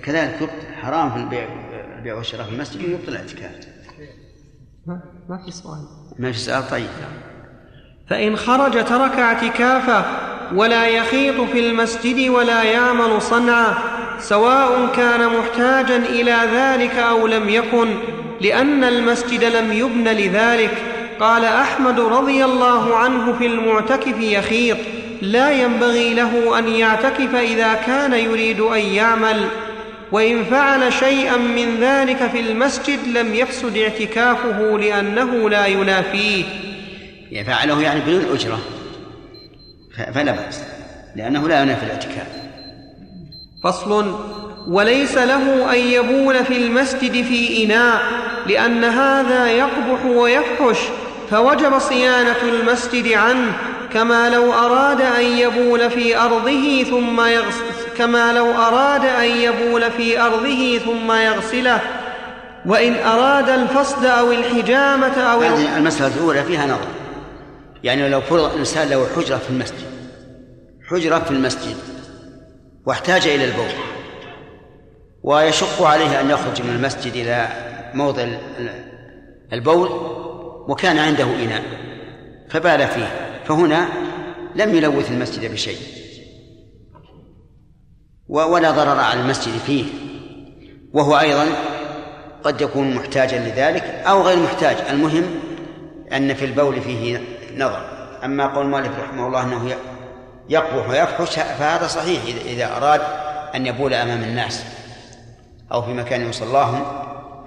[0.04, 1.48] كذلك يبطل حرام في البيع
[1.98, 3.68] البيع والشراء في المسجد ويبطل الاعتكاف.
[4.86, 5.88] ما- ما في سؤال.
[6.20, 6.90] ما في سؤال؟ طيب.
[8.10, 10.06] فإن خرج ترك اعتكافه
[10.56, 13.78] ولا يخيط في المسجد ولا يعمل صنعه
[14.20, 17.88] سواء كان محتاجا إلى ذلك أو لم يكن
[18.42, 20.78] لأن المسجد لم يبن لذلك.
[21.20, 24.78] قال أحمد رضي الله عنه في المعتكف يخيط
[25.22, 29.48] لا ينبغي له أن يعتكف إذا كان يريد أن يعمل.
[30.12, 36.44] وإن فعل شيئا من ذلك في المسجد لم يفسد اعتكافه لأنه لا ينافيه.
[37.46, 38.60] فعله يعني بدون أجرة.
[40.14, 40.62] فلا بأس
[41.16, 42.28] لأنه لا ينافي الاعتكاف.
[43.64, 44.16] فصل
[44.68, 48.02] وليس له أن يبول في المسجد في إناء
[48.48, 50.78] لأن هذا يقبح ويفحش
[51.32, 53.54] فوجب صيانة المسجد عنه
[53.94, 57.64] كما لو أراد أن يبول في أرضه ثم يغسل
[57.98, 61.80] كما لو أراد أن يبول في أرضه ثم يغسله.
[62.66, 67.05] وإن أراد الفصد أو الحجامة أو هذه المسألة الأولى فيها نظر.
[67.86, 69.86] يعني لو فرض الإنسان له حجرة في المسجد
[70.90, 71.76] حجرة في المسجد
[72.86, 73.70] واحتاج إلى البول
[75.24, 77.48] ويشق عليه أن يخرج من المسجد إلى
[77.94, 78.86] موضع ال- ال-
[79.54, 79.90] البول
[80.70, 81.64] وكان عنده إناء
[82.50, 83.88] فبال فيه فهنا
[84.56, 85.78] لم يلوث المسجد بشيء
[88.28, 89.84] ولا ضرر على المسجد فيه
[90.94, 91.46] وهو أيضا
[92.44, 95.24] قد يكون محتاجا لذلك أو غير محتاج المهم
[96.14, 97.22] أن في البول فيه
[97.56, 97.82] نظر.
[98.24, 99.76] أما قول مالك رحمه الله أنه
[100.50, 103.02] يقبح ويفحش فهذا صحيح إذا- أراد
[103.56, 104.66] أن يبول أمام الناس
[105.72, 106.84] أو في مكان يصلاهم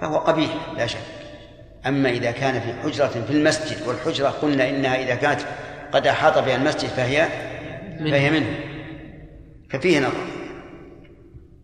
[0.01, 0.99] فهو قبيح لا شك.
[1.87, 5.41] أما إذا كان في حجرة في المسجد والحجرة قلنا إنها إذا كانت
[5.91, 7.27] قد أحاط بها المسجد فهي
[7.99, 8.59] فهي منه.
[9.71, 10.25] ففيه نظر.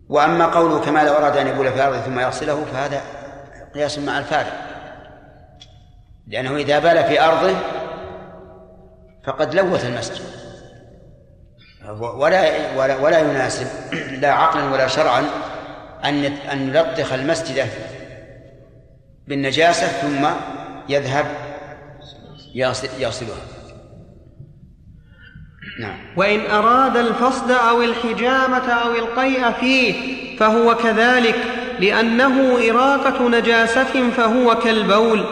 [0.10, 3.02] وأما قوله كما لو أراد أن يبول في أرضه ثم يغسله فهذا
[3.76, 4.54] قياس مع الفارق.
[6.28, 7.56] لأنه إذا بال في أرضه
[9.26, 10.22] فقد لوث المسجد.
[12.00, 13.68] ولا ولا, ولا يناسب
[14.22, 15.26] لا عقلا ولا شرعا
[16.06, 17.68] أن أن يلطخ المسجد
[19.28, 20.28] بالنجاسة ثم
[20.90, 21.26] يذهب
[23.00, 23.56] يغسلها
[25.80, 25.98] نعم.
[26.18, 29.96] وإن أراد الفصد أو الحجامة أو القيء فيه
[30.38, 31.36] فهو كذلك
[31.80, 35.26] لأنه إراقة نجاسة فهو كالبول.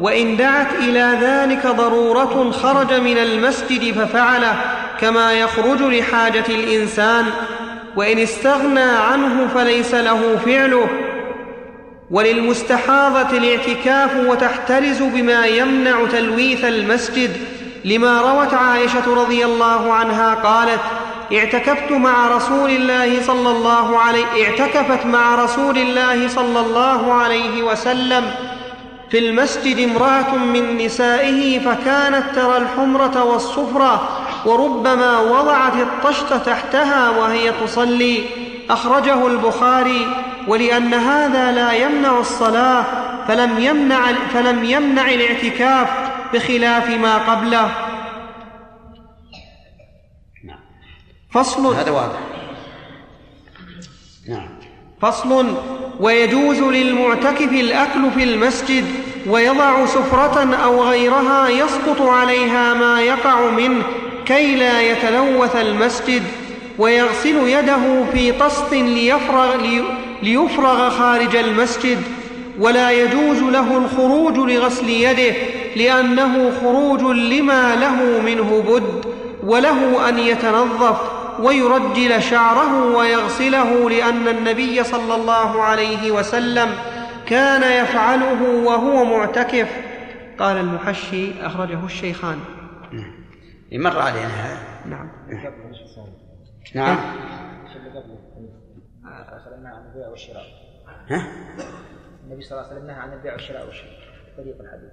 [0.00, 4.54] وإن دعت إلى ذلك ضرورة خرج من المسجد ففعله
[5.00, 7.24] كما يخرج لحاجة الإنسان
[7.96, 10.88] وإن استغنى عنه فليس له فعله.
[12.10, 17.30] وللمستحاضة الاعتكاف وتحترز بما يمنع تلويث المسجد
[17.84, 20.80] لما روت عائشة رضي الله عنها قالت
[21.32, 28.24] اعتكفت مع رسول الله صلى الله عليه اعتكفت مع رسول الله صلى الله عليه وسلم.
[29.10, 34.08] في المسجد امرأة من نسائه فكانت ترى الحمرة والصفرة
[34.46, 38.24] وربما وضعت الطشت تحتها وهي تصلي.
[38.70, 40.06] أخرجه البخاري
[40.48, 42.84] ولأن هذا لا يمنع الصلاة
[43.28, 45.88] فلم يمنع فلم يمنع الاعتكاف
[46.32, 47.70] بخلاف ما قبله.
[51.30, 52.18] فصل هذا واضح.
[52.18, 52.35] نعم
[55.02, 55.54] فصل
[56.00, 58.84] ويجوز للمعتكف الأكل في المسجد
[59.28, 63.82] ويضع سفرة أو غيرها يسقط عليها ما يقع منه
[64.26, 66.22] كي لا يتلوث المسجد
[66.78, 69.56] ويغسل يده في طست ليفرغ,
[70.22, 72.02] ليفرغ خارج المسجد
[72.60, 75.34] ولا يجوز له الخروج لغسل يده
[75.76, 79.04] لأنه خروج لما له منه بد
[79.46, 86.68] وله أن يتنظف ويرجل شعره ويغسله لأن النبي صلى الله عليه وسلم
[87.26, 89.68] كان يفعله وهو معتكف.
[90.38, 92.38] قال المحشي أخرجه الشيخان.
[93.72, 94.58] مر علينا هذا.
[94.86, 95.10] نعم.
[96.74, 96.98] نعم.
[101.10, 101.32] ها؟
[102.24, 103.92] النبي صلى الله عليه وسلم نهى عن البيع والشراء والشراء.
[104.36, 104.92] طريق الحديث.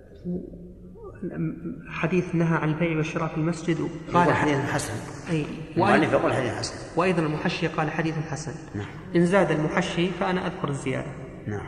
[1.89, 4.93] حديث نهى عن البيع والشراء في المسجد قال حديث حسن.
[5.31, 5.45] أي.
[5.75, 6.73] المؤلف يقول حديث حسن.
[6.95, 8.51] وأيضا المحشي قال حديث حسن.
[8.75, 8.85] نعم.
[9.15, 11.07] إن زاد المحشي فأنا أذكر الزيادة.
[11.47, 11.67] نعم.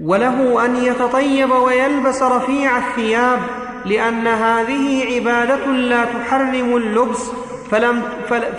[0.00, 3.40] وله أن يتطيب ويلبس رفيع الثياب
[3.86, 7.30] لأن هذه عبادة لا تحرم اللبس
[7.70, 8.02] فلم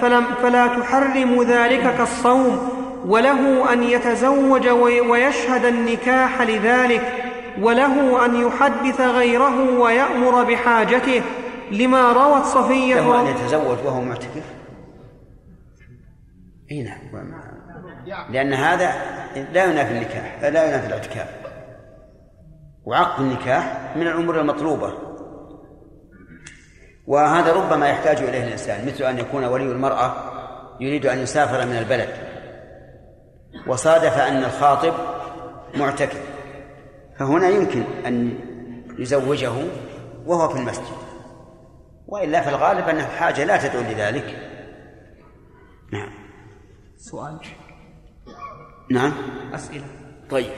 [0.01, 2.69] فلم فلا تحرم ذلك كالصوم.
[3.05, 4.67] وله أن يتزوج
[5.09, 7.24] ويشهد النكاح لذلك.
[7.62, 11.22] وله أن يحدث غيره ويأمر بحاجته
[11.72, 14.44] لما روت صفية له ان يتزوج وهو معتكف؟
[16.72, 17.34] إي نعم.
[18.30, 18.94] لأن هذا
[19.54, 21.28] لا ينافي النكاح لا ينافي الاعتكاف.
[22.86, 24.94] وعقد النكاح من الأمور المطلوبة.
[27.08, 30.13] وهذا ربما يحتاج إليه الإنسان مثل أن يكون ولي المرأة
[30.80, 32.10] يريد أن يسافر من البلد
[33.68, 34.94] وصادف أن الخاطب
[35.76, 36.35] معتكف.
[37.17, 38.39] فهنا يمكن أن
[38.99, 39.51] يزوجه
[40.25, 40.95] وهو في المسجد.
[42.08, 44.51] وإلا في الغالب انه حاجة لا تدعو لذلك.
[45.93, 46.10] نعم.
[46.97, 47.39] سؤال.
[48.91, 49.13] نعم.
[49.54, 49.86] أسئلة.
[50.30, 50.51] طيب.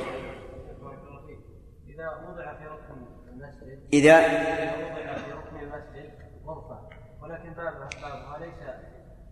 [1.88, 6.12] إذا وضع في ركن المسجد إذا وضع في ركن المسجد
[6.46, 6.90] غرفة
[7.22, 8.60] ولكن بابها بابها ليس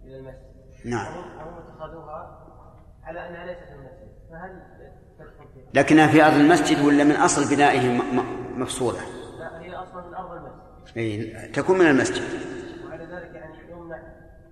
[0.03, 0.55] إلى المسجد.
[0.85, 1.13] نعم.
[1.13, 2.45] هم اتخذوها
[3.03, 4.15] على أنها ليست المسجد.
[4.31, 4.61] فهل؟
[5.73, 8.01] لكنها في أرض المسجد ولا من أصل بنائه
[8.55, 8.99] مفصولة؟
[9.39, 10.97] لا هي أصلا من أرض المسجد.
[10.97, 12.23] أي تكون من المسجد.
[12.85, 13.97] وعلى ذلك يعني يمنع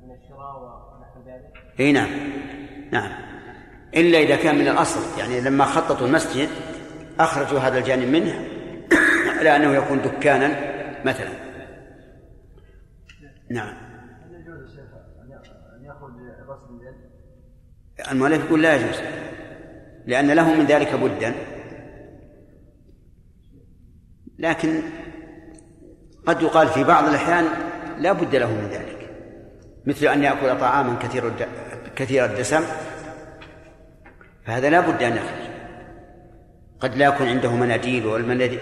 [0.03, 1.79] من الشراء ونحو ذلك.
[1.79, 2.09] إي نعم.
[2.91, 3.11] نعم.
[3.95, 5.19] إلا إذا كان من الأصل.
[5.19, 6.49] يعني لما خططوا المسجد
[7.19, 8.47] أخرجوا هذا الجانب منه
[9.39, 10.47] على أنه يكون دكانا
[11.05, 11.31] مثلا.
[13.49, 13.93] نعم؟
[18.11, 18.99] المؤلف يقول لا يجوز.
[20.05, 21.35] لأن له من ذلك بدا.
[24.39, 24.81] لكن
[26.25, 27.45] قد يقال في بعض الأحيان
[27.97, 29.09] لا بد له من ذلك.
[29.85, 31.31] مثل أن يأكل طعاما كثير.
[31.95, 32.63] كثير الدسم
[34.45, 35.43] فهذا لا بد أن يخرج.
[36.79, 38.05] قد لا يكون عنده مناديل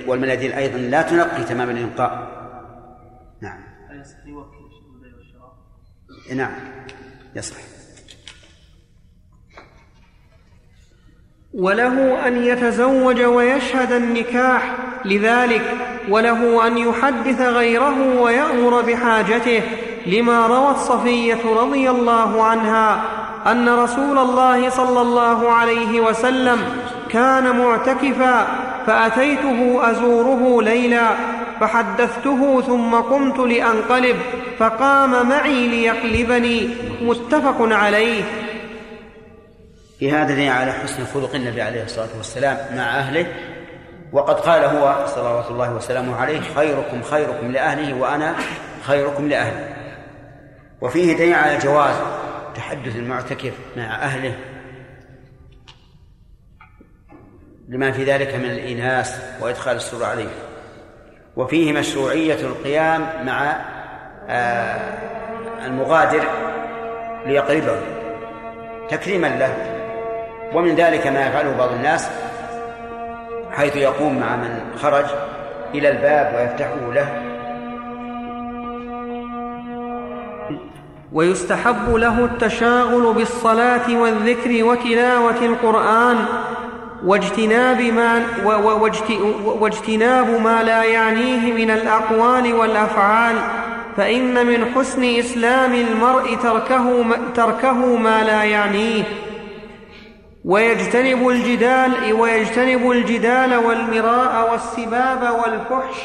[0.07, 2.41] والمناديل, أيضا لا تنقي تمام الإنقاء.
[3.41, 3.63] نعم.
[3.99, 4.61] يصح يوكل؟
[6.35, 6.51] نعم.
[7.35, 7.70] يصح.
[11.53, 14.73] وله أن يتزوج ويشهد النكاح
[15.05, 15.61] لذلك
[16.09, 19.61] وله أن يحدث غيره ويأمر بحاجته
[20.05, 23.01] لما روت صفية رضي الله عنها
[23.47, 26.61] أن رسول الله صلى الله عليه وسلم
[27.09, 28.47] كان معتكفا
[28.87, 31.09] فأتيته أزوره ليلا
[31.59, 34.15] فحدثته ثم قمت لأنقلب
[34.59, 36.69] فقام معي ليقلبني
[37.01, 38.23] متفق عليه.
[40.01, 43.25] في هذا دليل على حسن خلق النبي عليه الصلاة والسلام مع أهله.
[44.11, 48.35] وقد قال هو صلوات الله وسلامه عليه خيركم خيركم لأهله وأنا
[48.83, 49.75] خيركم لأهلي.
[50.81, 51.95] وفيه دليل على جواز
[52.55, 54.37] تحدث المعتكف مع أهله.
[57.69, 60.31] لما في ذلك من الإناس وإدخال السرور عليه.
[61.35, 63.55] وفيه مشروعية القيام مع
[64.29, 64.97] آه،
[65.65, 66.23] المغادر
[67.25, 67.81] ليقربه.
[68.89, 69.70] تكريما له.
[70.53, 72.09] ومن ذلك ما يفعله بعض الناس
[73.51, 75.05] حيث يقوم مع من خرج
[75.75, 77.31] إلى الباب ويفتحه له.
[81.13, 86.25] ويستحب له التشاغل بالصلاة والذكر وتلاوة القرآن
[87.05, 88.23] واجتناب ما,
[89.45, 93.35] واجتناب ما لا يعنيه من الأقوال والأفعال
[93.97, 99.03] فإن من حسن إسلام المرء تركه تركه ما لا يعنيه.
[100.45, 105.97] ويجتنب الجدال ويجتنب الجدال والمراء والسباب والفحش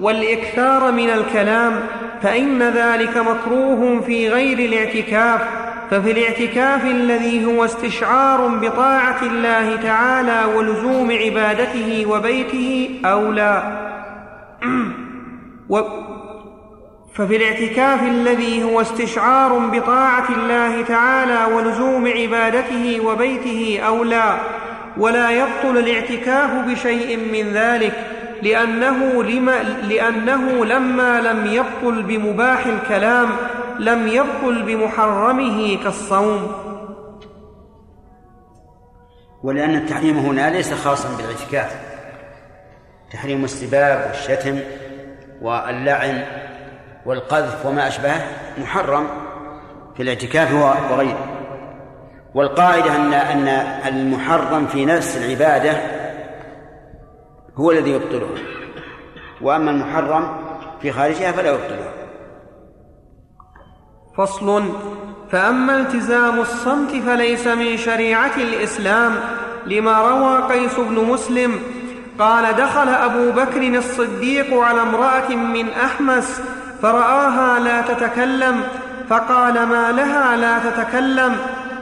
[0.00, 1.80] والإكثار من الكلام
[2.22, 5.40] فإن ذلك مكروه في غير الاعتكاف
[5.90, 13.62] ففي الاعتكاف الذي هو استشعار بطاعة الله تعالى ولزوم عبادته وبيته أولى.
[17.18, 24.40] ففي الاعتكاف الذي هو استشعار بطاعة الله تعالى ولزوم عبادته وبيته أولى
[24.96, 27.92] ولا يبطل الاعتكاف بشيء من ذلك
[28.42, 33.28] لأنه, لما لأنه لما لم يبطل بمباح الكلام
[33.78, 36.52] لم يبطل بمحرمه كالصوم.
[39.42, 41.76] ولأن التحريم هنا ليس خاصا بالاعتكاف
[43.12, 44.58] تحريم السباب والشتم
[45.42, 46.22] واللعن
[47.06, 48.22] والقذف وما أشبهه
[48.58, 49.06] محرم
[49.96, 50.52] في الاعتكاف
[50.90, 51.28] وغيره.
[52.34, 53.48] والقاعدة أن أن
[53.88, 55.72] المحرم في نفس العبادة
[57.56, 58.38] هو الذي يبطلها.
[59.40, 60.36] وأما المحرم
[60.82, 61.92] في خارجها فلا يبطلها.
[64.16, 64.72] فصل.
[65.30, 69.14] فأما التزام الصمت فليس من شريعة الإسلام
[69.66, 71.60] لما روى قيس بن مسلم
[72.18, 76.40] قال دخل أبو بكر الصديق على امرأة من أحمس
[76.82, 78.62] فرآها لا تتكلم
[79.08, 81.36] فقال ما لها لا تتكلم؟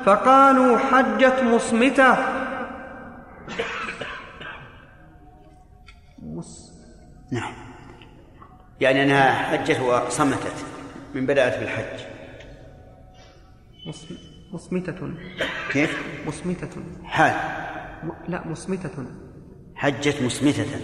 [0.04, 2.16] فقالوا حجت مصمتة.
[7.32, 7.52] نعم.
[8.80, 10.64] يعني أنها حجت وصمتت
[11.14, 12.00] من بدأت بالحج.
[14.52, 15.14] مصمتة.
[15.72, 16.68] كيف؟ مصمتة.
[17.04, 17.34] حال.
[18.04, 18.10] م...
[18.28, 19.06] لا مصمتة.
[19.74, 20.80] حجت مصمتة.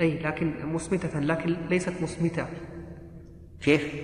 [0.00, 2.46] أي لكن مصمتة لكن ليست مصمتة.
[3.60, 3.94] كيف؟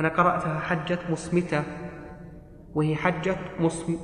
[0.00, 1.64] أنا قرأتها حجت مصمتة
[2.74, 3.96] وهي حجت مصم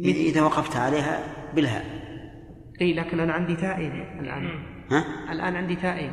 [0.00, 1.18] إذا وقفت عليها
[1.54, 1.84] بالهاء.
[2.80, 4.46] أي لكن أنا عندي تائين الآن.
[4.90, 6.12] ها؟ الآن عندي تائين.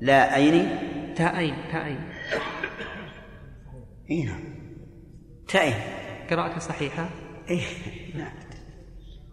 [0.00, 0.68] لا أين؟
[1.14, 2.08] تائين تائين.
[4.10, 4.40] إي نعم.
[5.48, 5.74] تائين.
[6.30, 7.08] قراءتي صحيحة؟
[7.50, 7.60] اي
[8.14, 8.32] نعم.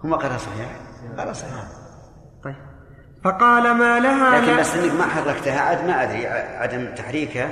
[0.04, 0.70] هم قرأ صحيح؟
[1.18, 1.54] قرأ صحيح.
[1.54, 1.81] طيب
[3.24, 7.50] فقال ما لها لكن بس إنك ما حركتها عاد ما أدري عدم تحريكها.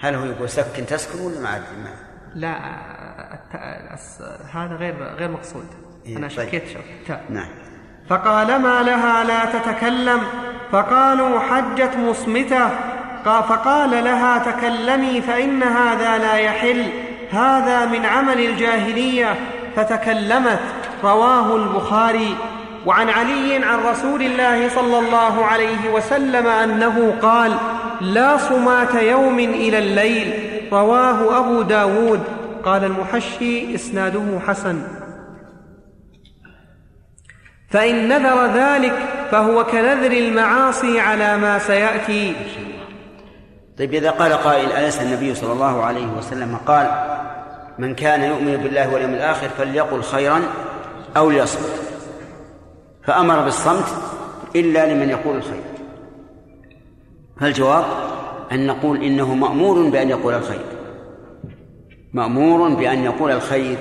[0.00, 1.90] هل هو يقول سكن تسكن ولا ما أدري؟ ما.
[2.34, 2.58] لا
[4.54, 5.66] هذا غير غير مقصود.
[6.06, 6.36] إيه، أنا طيب.
[6.36, 6.62] شكيت
[7.06, 7.48] تاء نعم.
[8.08, 10.20] فقال ما لها لا تتكلم.
[10.72, 12.68] فقالوا حجت مصمتة.
[13.24, 16.86] قا- فقال لها تكلمي فإن هذا لا يحل.
[17.32, 19.34] هذا من عمل الجاهلية.
[19.76, 20.60] فتكلمت.
[21.04, 22.36] رواه البخاري.
[22.86, 27.56] وعن علي عن رسول الله صلى الله عليه وسلم أنه قال
[28.00, 30.32] لا صمات يوم إلى الليل
[30.72, 32.20] رواه أبو داود.
[32.64, 34.82] قال المحشي إسناده حسن.
[37.70, 38.94] فإن نذر ذلك
[39.30, 42.34] فهو كنذر المعاصي على ما سيأتي.
[43.78, 46.90] طيب إذا قال قائل أليس النبي صلى الله عليه وسلم قال
[47.78, 50.42] من كان يؤمن بالله واليوم الآخر فليقل خيرا
[51.16, 51.79] أو ليصمت
[53.10, 53.86] فأمر بالصمت
[54.56, 55.62] إلا لمن يقول الخير.
[57.40, 57.84] فالجواب
[58.52, 60.64] أن نقول إنه مأمور بأن يقول الخير.
[62.12, 63.76] مأمور بأن يقول الخير.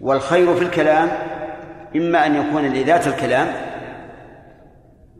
[0.00, 1.08] والخير في الكلام
[1.96, 3.52] إما أن يكون لذات الكلام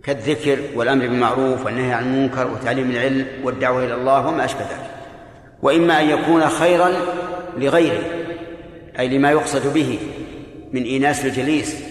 [0.04, 4.90] كالذكر والأمر بالمعروف والنهي عن المنكر وتعليم العلم والدعوة إلى الله وما أشبه ذلك.
[5.62, 6.92] وإما أن يكون خيرا
[7.56, 8.04] لغيره
[8.98, 9.98] أي لما يقصد به
[10.72, 11.85] من إيناس الجليس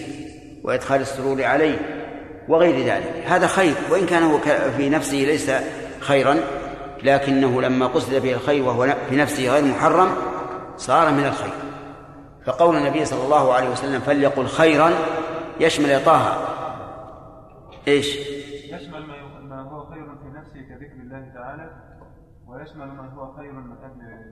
[0.66, 1.78] وإدخال السرور عليه
[2.48, 3.24] وغير ذلك.
[3.26, 4.38] هذا خير وإن كان هو
[4.76, 5.50] في نفسه ليس
[6.00, 6.36] خيرا
[7.02, 10.08] لكنه لما قصد به الخير وهو في نفسه غير محرم
[10.76, 11.52] صار من الخير.
[12.46, 14.90] فقول النبي صلى الله عليه وسلم فليقل خيرا
[15.60, 16.46] يشمل طه.
[17.88, 18.16] إيش؟
[18.66, 19.06] يشمل
[19.48, 21.70] ما هو خير في نفسه كذكر الله تعالى
[22.46, 24.26] ويشمل ما هو خير من أجل.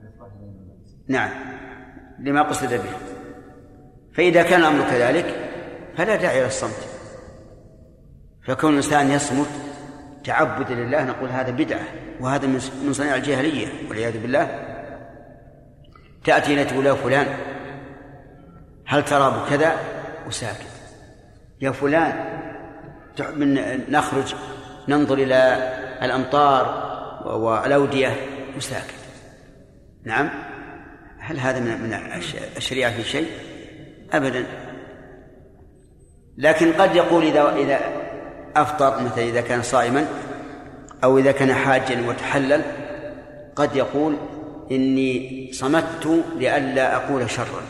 [1.07, 1.29] نعم.
[2.19, 2.89] لما قصد به.
[4.13, 5.54] فإذا كان الأمر كذلك
[5.97, 6.87] فلا داعي للصمت
[8.47, 9.47] فكون الإنسان يصمت
[10.23, 11.81] تعبدا لله نقول هذا بدعة
[12.19, 12.47] وهذا
[12.83, 14.65] من صنيع الجاهلية والعياذ بالله.
[16.23, 17.27] تأتي إلى تقول يا فلان
[18.85, 19.75] هل ترى بكذا؟
[20.27, 20.65] وساكت
[21.61, 22.13] يا فلان
[23.35, 23.53] من
[23.91, 24.35] نخرج
[24.87, 26.85] ننظر إلى الأمطار
[27.25, 28.15] والأودية.
[28.57, 28.93] وساكت
[30.03, 30.29] نعم.
[31.19, 33.27] هل هذا من من الش- الشريعة في شيء؟
[34.13, 34.45] أبدا.
[36.37, 37.79] لكن قد يقول إذا إذا
[38.55, 40.07] أفطر مثلا إذا كان صائما
[41.03, 42.61] أو إذا كان حاجا وتحلل
[43.55, 44.15] قد يقول
[44.71, 47.61] إني صمت لئلا أقول شرا.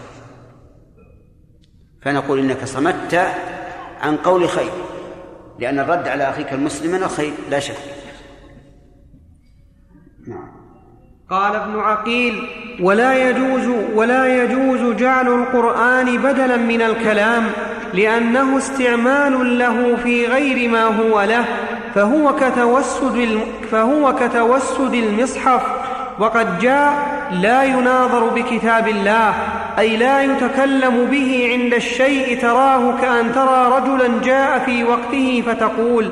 [2.01, 3.34] فنقول إنك صمت
[4.01, 4.72] عن قول خير
[5.59, 7.78] لأن الرد على أخيك المسلم من الخير لا شك.
[10.28, 10.55] نعم.
[11.30, 12.47] قال ابن عقيل
[12.82, 17.51] ولا يجوز ولا يجوز جعل القرآن بدلا من الكلام.
[17.95, 21.45] لأنه استعمال له في غير ما هو له
[21.95, 23.39] فهو كتوسد
[23.71, 25.61] فهو كتوسد المصحف.
[26.19, 26.93] وقد جاء
[27.31, 29.33] لا يناظر بكتاب الله
[29.79, 36.11] أي لا يتكلم به عند الشيء تراه كأن ترى رجلا جاء في وقته فتقول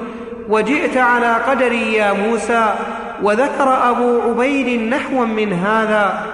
[0.49, 2.73] وجئت على قدري يا موسى
[3.21, 6.25] وذكر أبو عبيد نحوا من هذا.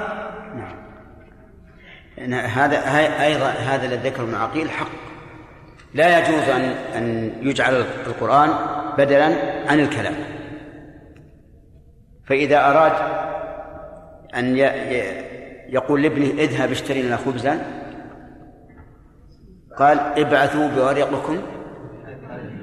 [2.55, 2.77] هذا
[3.23, 5.08] أيضا هذا الذي ذكر ابن عقيل حق.
[5.93, 6.61] لا يجوز ان
[6.95, 8.49] أن يجعل القرآن
[8.97, 9.25] بدلا
[9.67, 10.13] عن الكلام.
[12.25, 12.93] فإذا أراد
[14.35, 14.57] أن
[15.69, 17.65] يقول لابنه اذهب اشتري لنا خبزا
[19.77, 21.41] قال ابعثوا بورقكم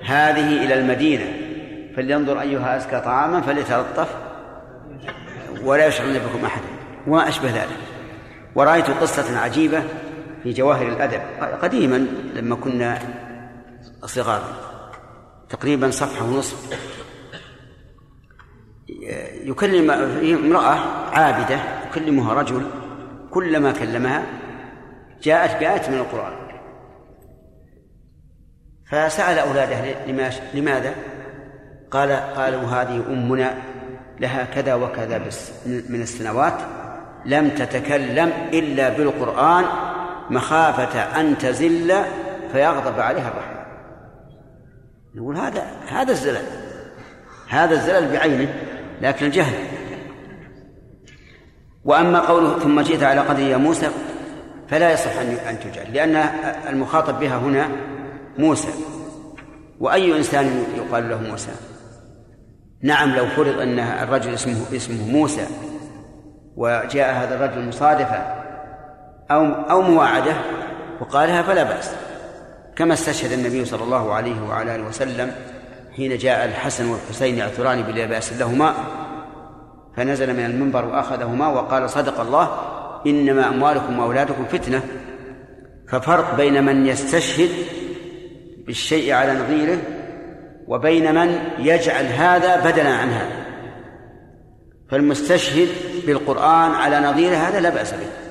[0.05, 1.24] هذه إلى المدينة
[1.97, 4.16] فلينظر أيها أزكى طعاما فليتلطف
[5.64, 6.66] ولا يشعرن بكم احدا
[7.07, 7.77] وما أشبه ذلك.
[8.55, 9.83] ورأيت قصة عجيبة
[10.47, 11.20] في جواهر الأدب.
[11.62, 12.99] قديما لما كنا
[14.05, 14.49] صغارا
[15.49, 16.78] تقريبا صفحة ونصف.
[19.44, 20.76] يكلم امرأة
[21.11, 22.62] عابدة يكلمها رجل
[23.30, 24.26] كلما كلمها
[25.22, 26.32] جاءت بآية من القرآن.
[28.90, 29.94] فسأل أولاده
[30.55, 30.94] لماذا؟
[31.90, 33.55] قال قالوا هذه أمنا
[34.20, 36.55] لها كذا وكذا بس من السنوات
[37.24, 39.64] لم تتكلم إلا بالقرآن
[40.31, 41.95] مخافة أن تزل
[42.53, 43.57] فيغضب عليها الرحمن.
[45.14, 46.45] نقول هذا هذا الزلل.
[47.49, 48.55] هذا الزلل بعينه
[49.01, 49.55] لكن الجهل.
[51.85, 53.91] وأما قوله ثم جئت على قدر يا موسى
[54.68, 55.18] فلا يصح
[55.49, 56.16] أن تجعل لأن
[56.68, 57.68] المخاطب بها هنا
[58.39, 58.68] موسى.
[59.81, 61.51] وأي إنسان يقال له موسى؟
[62.83, 65.47] نعم لو فرض أن الرجل اسمه اسمه موسى
[66.57, 68.45] وجاء هذا الرجل مصادفة
[69.31, 70.35] أو أو مواعدة
[71.01, 71.91] وقالها فلا بأس.
[72.77, 75.33] كما استشهد النبي صلى الله عليه وعلى آله وسلم
[75.97, 78.74] حين جاء الحسن والحسين يعثران بلا بأس لهما
[79.97, 82.59] فنزل من المنبر وأخذهما وقال صدق الله
[83.07, 84.83] إنما أموالكم وأولادكم فتنة.
[85.89, 87.51] ففرق بين من يستشهد
[88.66, 89.79] بالشيء على نظيره
[90.68, 93.47] وبين من يجعل هذا بدلا عن هذا.
[94.91, 95.68] فالمستشهد
[96.07, 98.26] بالقرآن على نظيره هذا لا بأس به.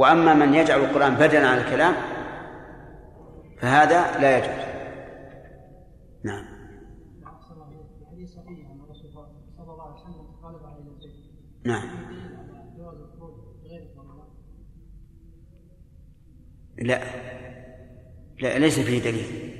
[0.00, 1.94] وأما من يجعل القرآن بدلا عن الكلام
[3.58, 4.64] فهذا لا يجوز.
[6.24, 6.44] نعم.
[11.64, 11.88] نعم.
[16.78, 17.00] لا.
[18.40, 19.50] لا ليس فيه دليل.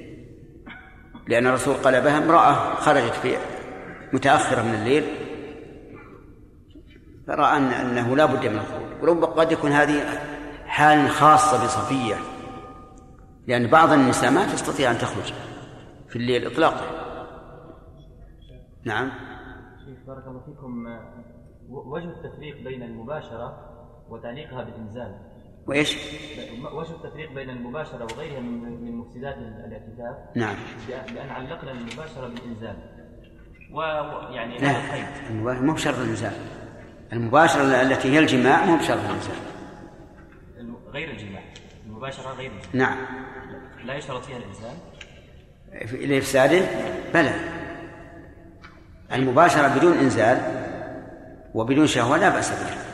[1.28, 3.36] لأن الرسول قلبها امرأة خرجت في
[4.12, 5.05] متأخرة من الليل
[7.26, 9.03] فرأى أن أنه لا بد من الخروج.
[9.03, 10.29] وربما قد يكون هذه
[10.80, 12.14] حال خاصة بصفية.
[13.46, 15.32] لأن بعض النساء ما تستطيع أن تخرج
[16.08, 16.86] في الليل إطلاقا.
[18.84, 19.10] نعم.
[19.84, 20.86] شيخ بارك الله فيكم.
[21.68, 23.58] وجه التفريق بين المباشرة
[24.08, 25.18] وتعليقها بالإنزال.
[25.66, 25.96] وإيش؟
[26.72, 30.36] وجه التفريق بين المباشرة وغيرها من من مفسدات الاعتكاف.
[30.36, 30.56] نعم.
[30.88, 32.76] بأن علقنا المباشرة بالإنزال.
[33.72, 36.32] ويعني لا مو بشرط الإنزال.
[37.12, 39.49] المباشرة التي هي الجماع مو بشرط الإنزال.
[40.93, 41.43] غير الجماع
[41.86, 42.95] المباشرة غير الجماع.
[42.95, 42.99] نعم.
[43.84, 44.74] لا يشترط فيها الإنسان.
[46.09, 46.66] لإفساده
[47.14, 47.34] بلى.
[49.12, 50.41] المباشرة بدون إنزال
[51.55, 52.91] وبدون شهوة لا بأس بها.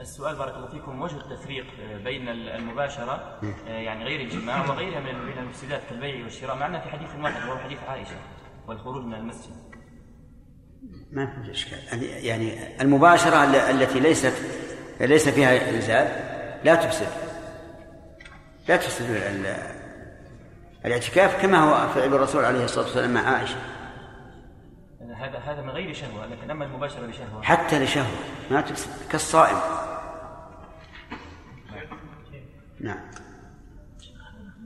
[0.00, 1.66] السؤال بارك الله فيكم وجه التفريق
[2.04, 7.58] بين المباشرة يعني غير الجماع وغيرها من المفسدات كالبيع والشراء معنا في حديث واحد وهو
[7.58, 8.16] حديث عائشة
[8.68, 9.52] والخروج من المسجد.
[11.12, 12.02] ما في إشكال.
[12.02, 14.34] يعني المباشرة التي ليست
[15.00, 17.08] ليس فيها إنزال لا تفسد.
[18.68, 19.10] لا تفسد
[20.84, 23.56] الاعتكاف كما هو فعل الرسول عليه الصلاة والسلام مع عائشة.
[25.20, 28.18] هذا هذا من غير شهوة لكن أما المباشرة لشهوه حتى لشهوة
[28.50, 29.56] ما تفسد كالصائم.
[32.80, 33.00] نعم.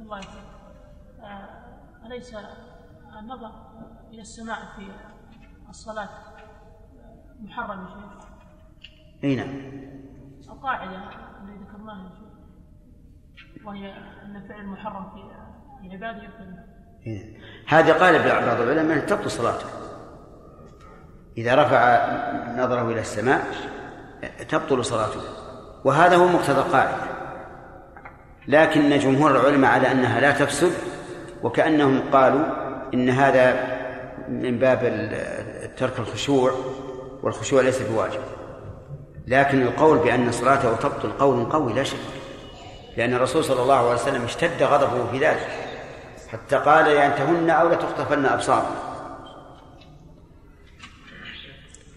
[0.01, 0.21] الله
[2.07, 2.37] أليس
[3.19, 3.51] النظر
[4.11, 4.93] إلى السماء في
[5.69, 6.09] الصلاة
[7.41, 8.29] محرم يا شيخ؟
[9.25, 9.49] أي نعم.
[10.49, 11.01] القاعدة
[13.37, 13.93] شيخ وهي
[14.25, 16.55] أن الفعل محرم في العبادة يبطل
[17.07, 17.37] إيه.
[17.69, 19.67] هذه قال بعض العلماء تبطل صلاته.
[21.39, 22.07] إذا رفع
[22.57, 23.45] نظره إلى السماء
[24.49, 25.21] تبطل صلاته.
[25.85, 26.97] وهذا هو مقتضى القاعدة.
[28.49, 30.73] لكن جمهور العلماء على أنها لا تفسد
[31.43, 32.47] وكأنهم قالوا
[32.95, 33.75] إن هذا
[34.29, 34.81] من باب
[35.77, 36.53] ترك الخشوع
[37.23, 38.21] والخشوع ليس بواجب.
[39.27, 41.97] لكن القول بأن صلاته تبطل قول قوي لا شك.
[42.97, 45.49] لأن الرسول صلى الله عليه وسلم اشتد غضبه في ذلك.
[46.33, 48.75] حتى قال لينتهن أو لتخطفن أبصارهم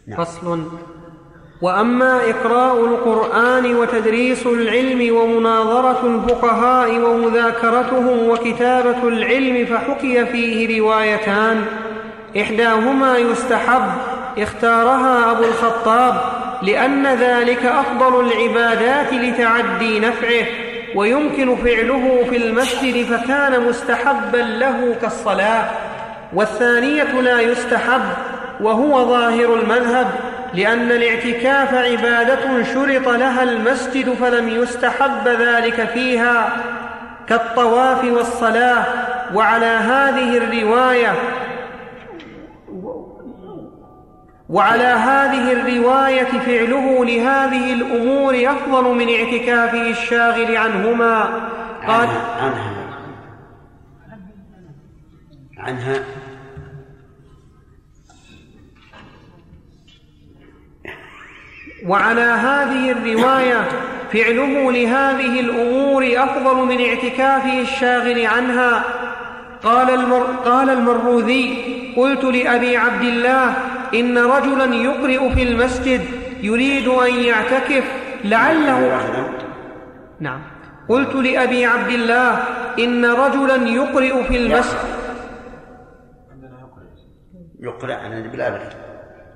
[0.07, 0.23] نعم.
[0.23, 0.63] فصل.
[1.61, 11.65] وأما إقراء القرآن وتدريس العلم ومناظرة الفقهاء ومذاكرتهم وكتابة العلم فحكي فيه روايتان.
[12.41, 13.91] إحداهما يستحب
[14.37, 16.36] اختارها أبو الخطاب.
[16.61, 20.45] لأن ذلك أفضل العبادات لتعدي نفعه
[20.95, 25.65] ويمكن فعله في المسجد فكان مستحبا له كالصلاة.
[26.33, 28.01] والثانية لا يستحب
[28.61, 30.07] وهو ظاهر المذهب
[30.53, 36.49] لأن الاعتكاف عبادة شرط لها المسجد فلم يستحب ذلك فيها
[37.29, 38.83] كالطواف والصلاة.
[39.33, 41.11] وعلى هذه الرواية
[44.49, 51.23] وعلى هذه الرواية فعله لهذه الأمور أفضل من اعتكافه الشاغل عنهما.
[51.87, 52.07] قال
[52.39, 52.87] عنها
[55.57, 56.03] عنها
[61.85, 63.67] وعلى هذه الرواية
[64.13, 68.83] فعله لهذه الأمور أفضل من اعتكافه الشاغل عنها.
[69.63, 71.63] قال, المر قال المروذي
[71.97, 73.55] قلت لأبي عبد الله
[73.93, 76.01] إن رجلا يقرئ في المسجد
[76.41, 77.83] يريد أن يعتكف
[78.23, 79.01] لعله
[80.19, 80.41] نعم.
[80.89, 82.39] قلت لأبي عبد الله
[82.79, 84.77] إن رجلا يقرئ في المسجد.
[87.59, 88.61] يقرأ عن بالأبد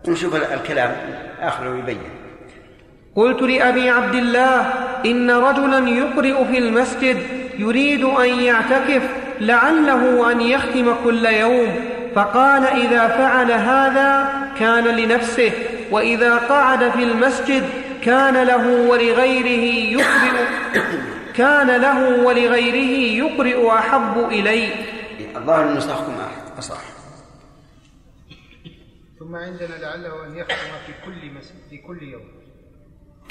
[0.08, 0.96] نشوف الكلام
[1.42, 1.98] آخره يبين.
[3.16, 4.62] قلت لأبي عبد الله
[5.06, 7.18] إن رجلا يقرئ في المسجد
[7.58, 9.10] يريد أن يعتكف
[9.42, 11.76] لعله أن يختم كل يوم.
[12.16, 15.52] فقال إذا فعل هذا كان لنفسه
[15.92, 17.70] وإذا قعد في المسجد
[18.04, 20.46] كان له ولغيره يقرئ
[21.34, 24.76] كان له ولغيره يقرئ أحب إليه.
[25.36, 26.14] الظاهر نسخكم
[26.58, 26.82] أصح.
[29.20, 32.28] ثم عندنا لعله أن يختم في كل مسجد في كل يوم.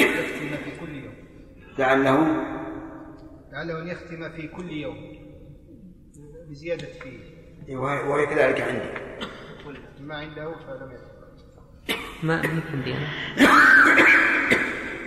[0.00, 1.14] يختم في كل يوم.
[1.78, 2.16] لعله؟
[3.52, 5.20] لعله أن يختم في كل يوم.
[6.48, 7.18] بزيادة فيه.
[7.68, 9.10] إيه، وهي كذلك عندي.
[10.00, 11.09] ما عنده فلم يختم.
[12.22, 12.34] ما
[12.74, 12.94] عندي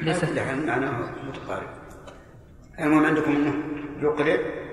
[0.02, 0.24] ليس.
[0.24, 1.70] معناه متقارب.
[2.80, 3.54] المهم عندكم إنه
[4.02, 4.64] يقرئ؟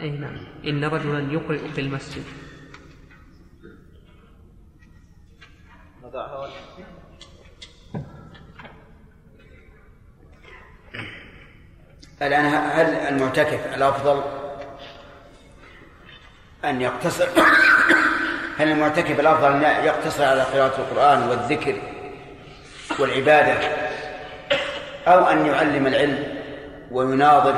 [0.00, 0.36] أي نعم.
[0.64, 2.24] إن رجلا يقرئ في المسجد
[12.22, 14.22] الآن هل المعتكف الأفضل
[16.64, 17.28] أن يقتصر؟
[18.58, 21.74] هل المعتكف الأفضل أن يقتصر على قراءة القرآن والذكر
[22.98, 23.54] والعبادة
[25.06, 26.24] أو أن يعلم العلم
[26.90, 27.54] ويناظر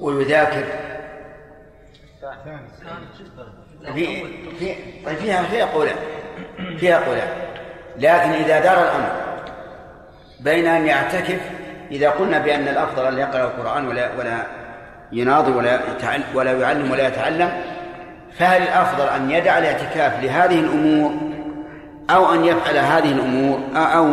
[0.00, 0.64] ويذاكر.
[3.94, 4.24] في
[4.58, 4.74] في
[5.06, 5.96] طيب فيها فيها قولان
[6.78, 7.28] فيها قولان.
[7.96, 9.12] لكن إذا دار الأمر
[10.40, 11.40] بين أن يعتكف
[11.90, 14.46] إذا قلنا بأن الأفضل أن يقرأ القرآن ولا ولا
[15.12, 15.80] يناظر ولا
[16.34, 17.62] ولا يعلم ولا يتعلم
[18.38, 21.14] فهل الأفضل أن يدع الاعتكاف لهذه الأمور
[22.10, 24.12] أو أن يفعل هذه الأمور أو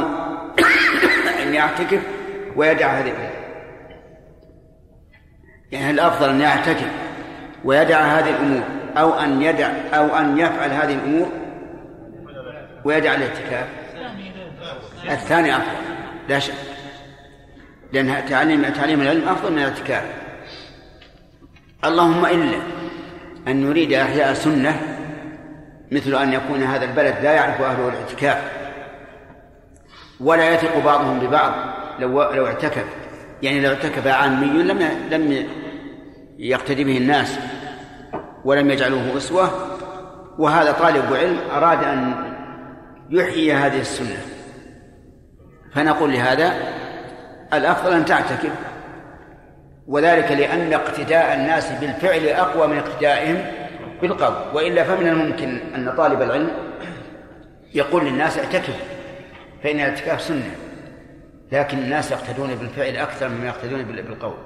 [1.44, 2.02] أن يعتكف
[2.56, 3.30] ويدع هذه الأمور؟
[5.72, 6.92] يعني هل الأفضل أن يعتكف
[7.64, 8.64] ويدع هذه الأمور
[8.98, 11.30] أو أن يدع أو أن يفعل هذه الأمور
[12.86, 13.68] ويدع الاعتكاف؟
[15.10, 15.72] الثاني أفضل.
[16.30, 16.54] لا شك.
[17.94, 20.04] لأن تعليم تعليم العلم أفضل من الاعتكاف.
[21.86, 22.58] اللهم إلا.
[23.50, 24.82] أن نريد إحياء سنة
[25.92, 28.52] مثل أن يكون هذا البلد لا يعرف أهله الاعتكاف
[30.20, 31.54] ولا يثق بعضهم ببعض
[32.00, 32.86] لو لو اعتكف.
[33.42, 34.80] يعني لو اعتكف عامي لم
[35.12, 35.46] لم
[36.40, 37.40] يقتدي به الناس
[38.46, 39.50] ولم يجعلوه أسوة
[40.38, 42.14] وهذا طالب علم أراد أن
[43.10, 44.18] يحيي هذه السنة.
[45.74, 46.54] فنقول لهذا
[47.54, 48.69] الأفضل أن تعتكف.
[49.90, 53.46] وذلك لأن اقتداء الناس بالفعل أقوى من اقتدائهم
[54.02, 54.56] بالقول.
[54.56, 56.52] وإلا فمن الممكن أن طالب العلم
[57.74, 58.86] يقول للناس اعتكفوا
[59.64, 60.56] فإن الاعتكاف سنة
[61.52, 64.38] لكن الناس يقتدون بالفعل أكثر مما يقتدون بالقول.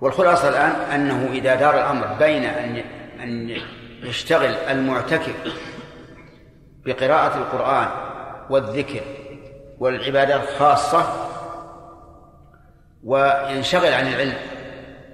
[0.00, 2.82] والخلاصة الآن أنه إذا دار الأمر بين أن
[3.22, 3.56] أن
[4.02, 5.34] يشتغل المعتكف
[6.86, 7.88] بقراءة القرآن
[8.50, 9.00] والذكر
[9.78, 11.30] والعبادات خاصة
[13.04, 14.34] وينشغل عن العلم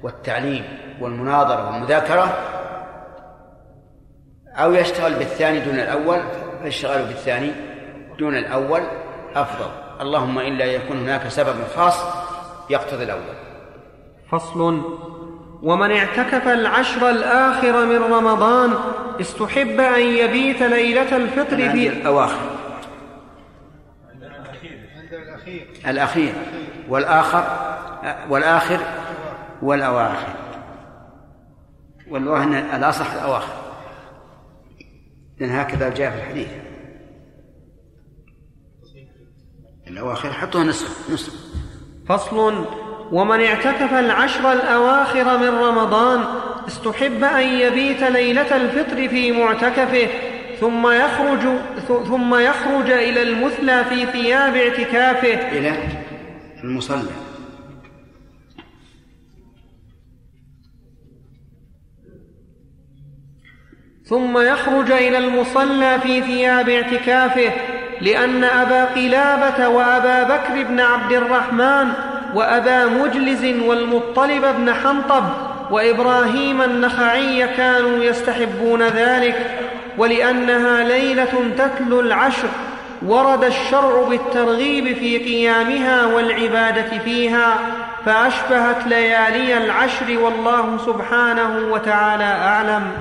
[0.03, 0.65] والتعليم
[1.01, 2.39] والمناظرة والمذاكرة
[4.57, 6.21] أو يشتغل بالثاني دون الأول
[6.59, 7.53] فالاشتغال بالثاني
[8.19, 8.81] دون الأول
[9.35, 9.71] أفضل.
[10.01, 12.05] اللهم إلا يكون هناك سبب خاص
[12.71, 13.37] يقتضي الأول.
[14.33, 14.83] فصل.
[15.63, 18.75] ومن اعتكف العشر الآخر من رمضان
[19.21, 22.51] استحب أن يبيت ليلة الفطر في الأواخر.
[25.87, 26.33] الأخير.
[26.89, 27.45] والآخر
[28.29, 28.81] والآخر
[29.63, 30.29] والأواخر.
[32.11, 33.55] والله أن الأصح الأواخر.
[35.39, 36.49] لأن هكذا جاء في الحديث.
[39.87, 41.35] الأواخر حطوها نصف نصف.
[42.09, 42.67] فصل.
[43.13, 46.25] ومن اعتكف العشر الأواخر من رمضان
[46.69, 50.09] استحب أن يبيت ليلة الفطر في معتكفه.
[50.61, 51.41] ثم يخرج
[51.89, 55.59] ثم يخرج إلى المثلى في ثياب اعتكافه.
[55.59, 55.73] إلى
[56.65, 57.27] المصلى.
[64.05, 67.53] ثم يخرج إلى المصلى في ثياب اعتكافه
[68.01, 71.93] لأن أبا قلابة وأبا بكر بن عبد الرحمن
[72.35, 75.25] وأبا مجلز والمطلب بن حنطب
[75.71, 79.61] وإبراهيم النخعي كانوا يستحبون ذلك.
[79.99, 82.49] ولأنها ليلة تتلو العشر
[83.03, 87.59] ورد الشرع بالترغيب في قيامها والعبادة فيها
[88.07, 92.93] فأشبهت ليالي العشر والله سبحانه وتعالى أعلم.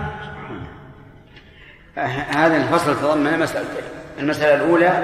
[2.30, 3.84] هذا الفصل تضمن مسألتين
[4.20, 5.04] المسألة؟ الأولى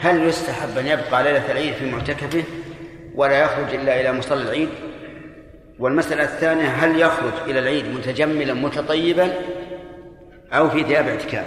[0.00, 2.44] هل يستحب أن يبقى ليلة العيد في معتكفه
[3.14, 4.68] ولا يخرج إلا إلى مصلى العيد؟
[5.78, 9.32] والمسألة الثانية هل يخرج إلى العيد متجملا متطيبا
[10.52, 11.46] أو في ثياب اعتكاف.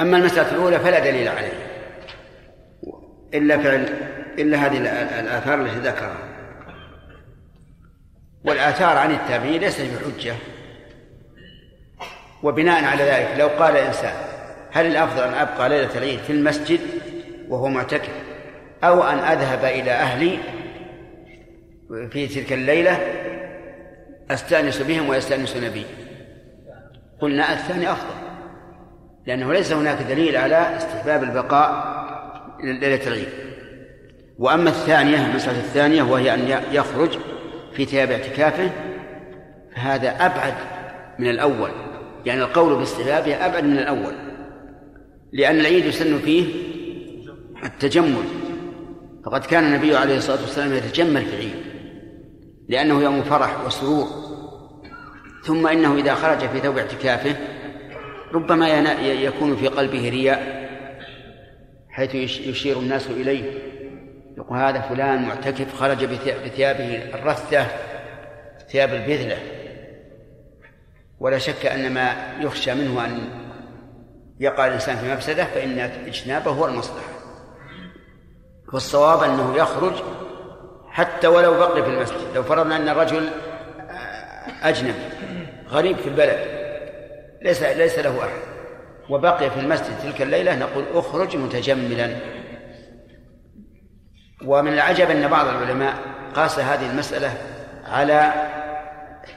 [0.00, 1.66] أما المسألة الأولى فلا دليل عليه
[3.34, 3.88] إلا فعل
[4.38, 4.78] إلا هذه
[5.20, 6.34] الآثار التي ذكرها.
[8.44, 10.34] والآثار عن التابعين ليست بحجة
[12.42, 14.14] وبناء على ذلك لو قال إنسان
[14.72, 16.80] هل الأفضل أن أبقى ليلة العيد في المسجد
[17.48, 18.12] وهو معتكف
[18.84, 20.38] أو أن أذهب إلى أهلي
[22.10, 22.98] في تلك الليلة
[24.30, 25.86] أستأنس بهم ويستأنسون بي
[27.24, 28.14] قلنا الثاني أفضل
[29.26, 31.94] لأنه ليس هناك دليل على استحباب البقاء
[32.64, 33.28] ليلة العيد.
[34.38, 37.18] وأما الثانية المسألة الثانية وهي أن يخرج
[37.72, 38.70] في ثياب اعتكافه
[39.76, 40.54] فهذا أبعد
[41.18, 41.70] من الأول.
[42.26, 44.14] يعني القول باستحبابه أبعد من الأول
[45.32, 46.54] لأن العيد يسن فيه
[47.64, 48.24] التجمل.
[49.24, 51.56] فقد كان النبي عليه الصلاة والسلام يتجمل في العيد
[52.68, 54.23] لأنه يوم فرح وسرور.
[55.44, 57.36] ثم إنه إذا خرج في ثوب اعتكافه
[58.32, 58.68] ربما
[59.02, 60.64] يكون في قلبه رياء
[61.88, 63.74] حيث يشير الناس إليه.
[64.36, 66.04] يقول هذا فلان معتكف خرج
[66.44, 67.66] بثيابه الرثة
[68.68, 69.38] ثياب البذلة.
[71.20, 73.18] ولا شك أن ما يخشى منه أن
[74.40, 77.08] يقع الإنسان في مفسدة فإن اجتنابه هو المصلحة.
[78.72, 79.92] والصواب أنه يخرج
[80.90, 82.34] حتى ولو بقي في المسجد.
[82.34, 83.30] لو فرضنا أن الرجل
[84.62, 84.98] أجنبي
[85.68, 86.38] غريب في البلد.
[87.42, 88.40] ليس ليس له أحد.
[89.10, 92.16] وبقي في المسجد تلك الليلة نقول اخرج متجملا.
[94.44, 95.94] ومن العجب أن بعض العلماء
[96.34, 97.34] قاس هذه المسألة
[97.84, 98.32] على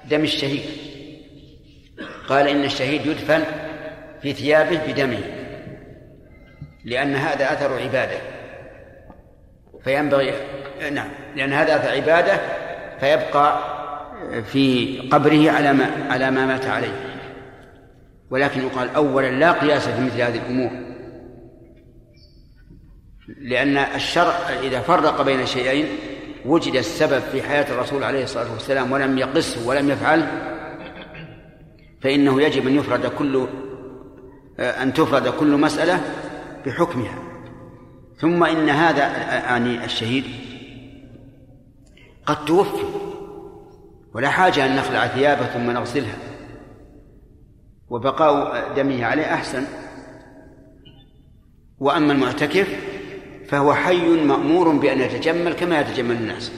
[0.06, 0.64] دم الشهيد.
[2.30, 3.44] قال إن الشهيد يدفن
[4.22, 5.20] في ثيابه بدمه
[6.86, 8.18] لأن هذا أثر عبادة.
[9.84, 10.34] فينبغي
[10.92, 12.40] نعم لأن هذا أثر عبادة
[13.00, 13.77] فيبقى
[14.46, 17.18] في قبره على ما على ما مات عليه.
[18.30, 20.72] ولكن يقال أولا لا قياس في مثل هذه الأمور.
[23.42, 25.86] لأن الشرع إذا فرق بين شيئين
[26.46, 30.28] وجد السبب في حياة الرسول عليه الصلاة والسلام ولم يقصه ولم يفعله
[32.02, 33.48] فإنه يجب أن يفرد كل
[34.60, 36.02] أن تفرد كل مسألة
[36.66, 37.20] بحكمها.
[38.20, 39.02] ثم إن هذا
[39.34, 40.24] يعني الشهيد
[42.26, 43.07] قد توفي.
[44.16, 46.18] ولا حاجة أن نخلع ثيابة ثم نغسلها.
[47.90, 49.64] وبقاء دمه عليه أحسن.
[51.80, 52.68] وأما المعتكف
[53.48, 56.52] فهو حي مأمور بأن يتجمل كما يتجمل الناس.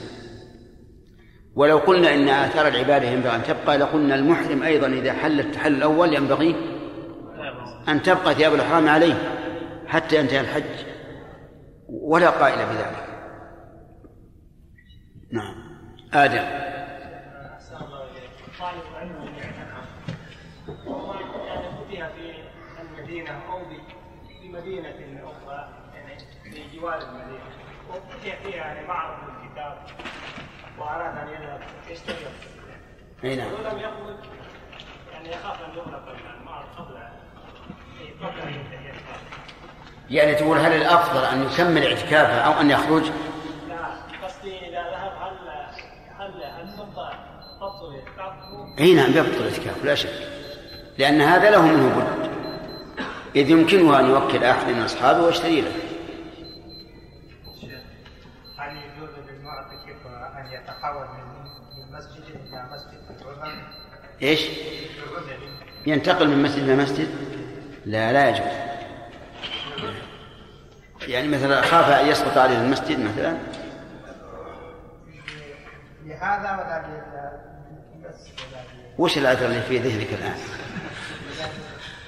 [1.54, 6.14] ولو قلنا إن آثار العبادة ينبغي أن تبقى لقلنا المحرم أيضا إذا حل التحل الأول
[6.14, 6.56] ينبغي
[7.88, 9.14] أن تبقى ثياب الإحرام عليه
[9.86, 10.86] حتى ينتهي الحج.
[11.88, 13.04] ولا قائل بذلك.
[15.32, 15.54] نعم.
[16.14, 16.69] آدم.
[18.60, 19.52] طالب علم يعني
[20.66, 22.42] فتح في
[22.80, 23.64] المدينة أو
[24.28, 27.40] في مدينة أخرى يعني في جوار المدينة
[27.88, 29.86] وفتح فيها يعني معرض للكتاب
[30.78, 32.32] وأراد أن يذهب يشتغل
[33.24, 34.16] أي نعم ولم يخرج
[35.12, 36.96] يعني يخاف أن يغلق المعرض قبل
[38.40, 38.92] أن ينتهي
[40.10, 43.10] يعني تقول هل الأفضل أن يكمل اعتكافه أو أن يخرج؟
[43.68, 43.76] لا
[44.24, 45.50] قصدي إذا ذهب هل
[48.78, 50.28] أي نعم يبطل الاعتكاف لا شك.
[50.98, 52.30] لأن هذا له منه بد.
[53.36, 55.72] إذ يمكنه أن يوكل أحد من أصحابه ويشتري له.
[58.58, 61.40] هل يجوز للمعتكف أن يتحول من
[61.76, 63.62] من مسجد إلى مسجد في العذر؟
[64.22, 64.40] إيش؟
[65.86, 67.08] ينتقل من مسجد إلى مسجد؟
[67.86, 68.70] لا لا يجوز.
[71.08, 73.38] يعني مثلا خاف أن يسقط عليه المسجد مثلا؟
[76.10, 76.84] لهذا ولا
[78.08, 78.62] بس ولا
[78.98, 80.34] وش العذر اللي في ذهنك الآن؟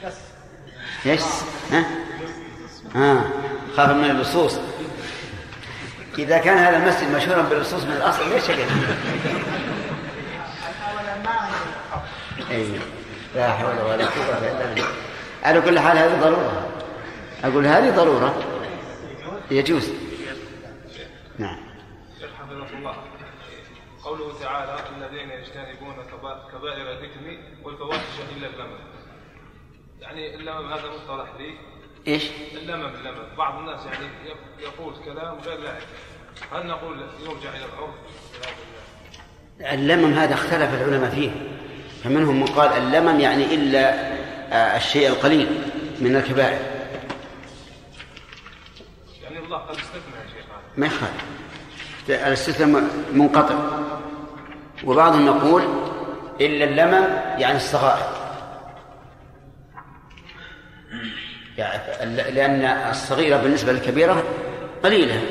[0.05, 0.15] بس.
[1.07, 1.21] إيش؟
[1.73, 1.85] ها؟
[2.97, 3.25] آه
[3.77, 4.59] خاف من اللصوص.
[6.19, 8.73] إذا كان هذا المسجد مشهورا باللصوص من الأصل ليش الخوف.
[12.51, 12.81] أي
[13.35, 14.87] لا حول ولا قوة إلا بالله.
[15.43, 16.69] على كل حال هذه ضرورة.
[17.45, 18.35] أقول هذه ضرورة.
[19.51, 19.91] يجوز.
[21.39, 21.57] نعم.
[22.21, 22.95] شيخ حفظه الله
[24.05, 28.79] قوله تعالى الذين يجتنبون كبا- كبائر الإثم والفواحش إلا اللمم.
[30.01, 31.55] يعني اللمم هذا مصطلح لي.
[32.07, 32.25] إيش؟
[32.55, 33.37] اللمم اللمم.
[33.39, 35.87] بعض الناس يعني يق- يقول كلام غير لائق.
[36.53, 37.95] هل نقول يرجع إلى العرف
[39.61, 41.31] اللمم هذا اختلف العلماء فيه.
[42.05, 44.13] فمنهم من قال اللمم يعني إلا
[44.53, 45.63] آه، الشيء القليل
[46.01, 46.59] من الكبائر.
[49.23, 50.63] يعني الله قد استثنى يا شيخ هذا.
[50.77, 51.25] ما يخالف.
[52.09, 52.83] الاستثناء
[53.13, 53.55] منقطع.
[54.85, 55.63] وبعضهم يقول
[56.41, 57.07] إلا اللمم
[57.41, 58.23] يعني الصغائر.
[61.59, 64.23] يعني لأن الصغيرة بالنسبة للكبيرة
[64.83, 65.23] قليلة.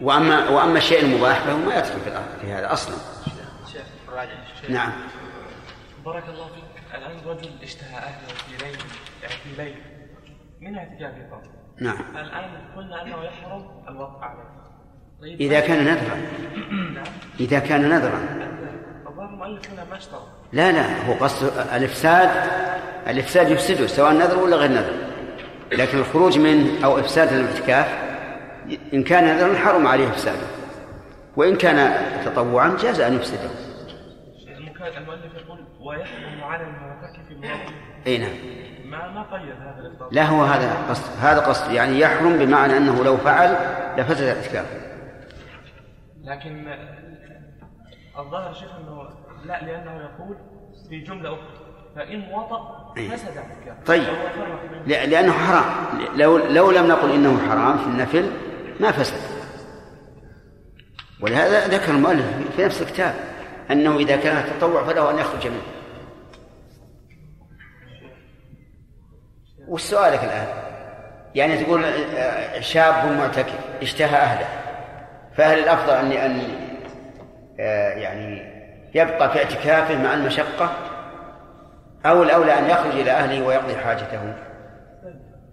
[0.00, 2.00] وأما وأما الشيء المباح فهو ما يدخل
[2.40, 2.96] في هذا أصلا.
[4.68, 4.92] نعم.
[6.04, 6.64] بارك الله فيك.
[6.94, 8.76] الآن رجل اشتهى أهله في ليل
[9.22, 9.97] يعني في ليل.
[10.60, 11.42] من اعتكافه فقط
[11.80, 11.96] نعم.
[12.16, 12.44] الآن
[12.76, 14.58] قلنا أنه يحرم الوقع عليه.
[15.20, 15.40] طيب.
[15.40, 16.16] إذا كان نذرا.
[16.94, 17.04] نعم.
[17.40, 18.20] إذا كان نذرا.
[19.06, 20.28] الظاهر المؤلف هنا ما اشترط.
[20.52, 22.30] لا لا هو قصد الإفساد
[23.06, 24.94] الإفساد يفسده سواء نذر ولا غير نذر.
[25.72, 28.08] لكن الخروج منه أو إفساد الاعتكاف
[28.94, 30.46] إن كان نذرا حرم عليه إفساده.
[31.36, 33.50] وإن كان تطوعا جاز أن يفسده.
[34.96, 37.18] المؤلف يقول ويحرم على المعتكف
[38.06, 38.30] أي نعم.
[39.06, 43.56] ما قيد هذا لا هو هذا قصد هذا قصد يعني يحرم بمعنى أنه لو فعل
[43.96, 44.66] لفسد الاعتكاف
[46.24, 46.66] لكن
[48.18, 49.08] الظاهر شيخ أنه
[49.46, 50.36] لا لأنه يقول
[50.88, 51.48] في جملة أخرى
[51.96, 54.02] فإن وطأ فسد اعتكافه طيب.
[54.02, 55.64] فهو فرق بين- ل- لأنه حرام.
[56.16, 58.30] لو لو لم نقل إنه حرام في النفل
[58.80, 59.16] ما فسد.
[61.20, 62.26] ولهذا ذكر المؤلف
[62.56, 63.14] في نفس الكتاب
[63.70, 65.62] أنه إذا كان تطوع فله أن يخرج منه.
[69.68, 70.46] وش سؤالك الآن؟
[71.34, 74.48] يعني تقول آه، شاب معتكف اشتهى أهله.
[75.34, 76.40] فهل الأفضل أن أن
[77.60, 78.58] آه، يعني
[78.94, 80.70] يبقى في اعتكافه مع المشقة؟
[82.06, 84.34] أو الأولى أن يخرج إلى أهله ويقضي حاجته؟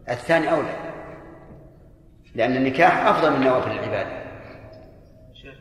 [0.10, 0.76] الثاني أولى.
[2.36, 4.26] لأن النكاح أفضل من نوافل العبادة.
[5.34, 5.56] شيخ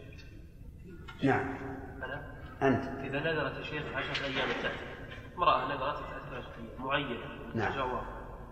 [1.23, 1.55] نعم.
[2.03, 2.23] أنا؟
[2.63, 2.85] أنت.
[3.05, 4.95] إذا نذرت الشيخ عشرة أيام تعتكف
[5.37, 6.47] امرأة نذرت تعتكف
[6.79, 7.17] معينة
[7.55, 7.73] نعم.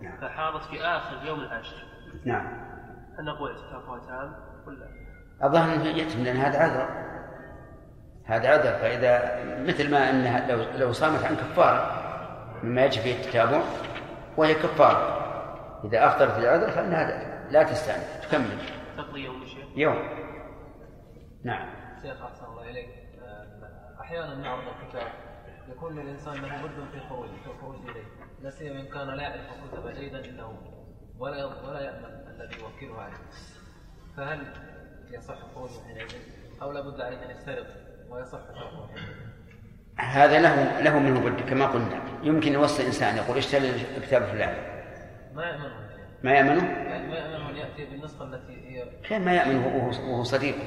[0.03, 0.17] نعم.
[0.21, 1.83] فحاضت في آخر يوم العاشر
[2.25, 2.47] نعم.
[3.19, 4.35] هل نقول اعتكافها تام
[4.67, 4.87] ولا
[5.43, 6.89] الظاهر أنه يتم لأن هذا عذر.
[8.25, 11.91] هذا عذر فإذا مثل ما أنها لو لو صامت عن كفارة
[12.63, 13.61] مما يجب فيه التتابع
[14.37, 15.23] وهي كفارة.
[15.85, 18.57] إذا أفطرت العذر فإنها لا تستأنف تكمل.
[18.97, 19.97] تقضي يوم الشيخ؟ يوم.
[21.43, 21.69] نعم.
[22.01, 22.89] شيخ أحسن الله إليك.
[23.23, 25.07] آه، أحيانا نعرض الكتاب.
[25.69, 28.03] يكون للإنسان له بد في الخروج في الخروج إليه.
[28.41, 30.53] لا سيما إن كان لا يعرف الكتب جيدا هو
[31.19, 33.17] ولا ولا يأمن الذي يوكله عليه.
[34.17, 34.39] فهل
[35.11, 36.15] يصح الخروج حينئذ
[36.61, 37.65] أو لا بد عليه أن يفترض
[38.09, 38.89] ويصح تركه
[39.99, 42.01] هذا له له منه بد كما قلنا.
[42.23, 44.57] يمكن يوصي إنسان يقول اشتري الكتاب الفلاني.
[45.33, 45.71] ما الشيخ.
[46.23, 50.63] ما يأمنه؟ يعني ما يأمنه أن يأتي بالنسخة التي هي كيف ما يأمن وهو صديقه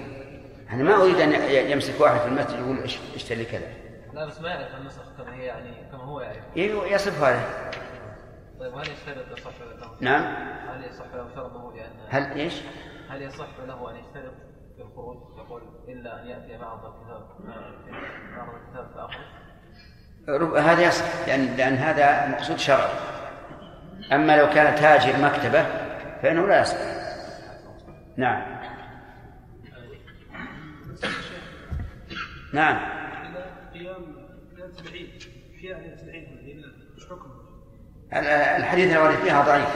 [0.70, 1.32] أنا ما أريد أن
[1.70, 3.85] يمسك واحد في المسجد يقول إش- اشتري كذا.
[4.16, 6.56] لا بس ما يعرف النسخ كما هي يعني كما هو يعرف.
[6.56, 7.70] ي- يصفها له
[8.60, 10.22] طيب هل يشترط يصح له نعم.
[10.68, 12.62] هل يصح له شرطه بأن هل إيش؟
[13.10, 14.34] هل يصح له أن يشترط
[14.76, 17.26] في الخروج؟ يقول إلا أن يأتي معرض الكتاب
[18.36, 19.24] معرض الكتاب فأخرج.
[20.28, 22.90] رب- هذا يصح لأن لأن هذا مقصود شرعي.
[24.12, 25.62] أما لو كان تاجر مكتبة
[26.22, 26.78] فإنه لا يصح.
[28.16, 28.56] نعم.
[32.52, 33.05] نعم.
[38.12, 39.68] ال- الحديث الوارد فيها ضعيف.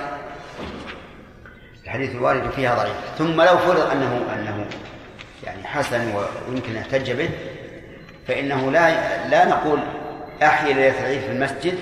[1.84, 2.96] الحديث الوارد فيها ضعيف.
[3.18, 4.66] ثم لو فرض أنه أنه
[5.44, 6.14] يعني حسن
[6.48, 7.30] ويمكن يحتج به
[8.28, 9.80] فإنه لا لا نقول
[10.42, 11.78] أحيا ليلة العيد في المسجد.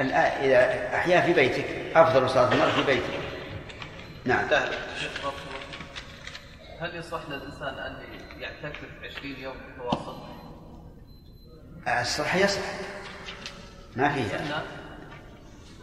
[0.00, 1.64] إذا أحيا في بيتك.
[1.96, 3.20] أفضل صلاة المرء في بيتك.
[4.24, 4.44] نعم.
[6.80, 7.96] هل يصح للإنسان أن
[8.40, 8.78] يعتكف
[9.18, 10.16] 20 يوم متواصل؟
[11.88, 12.60] الصح يصح.
[13.96, 14.62] ما فيه سنة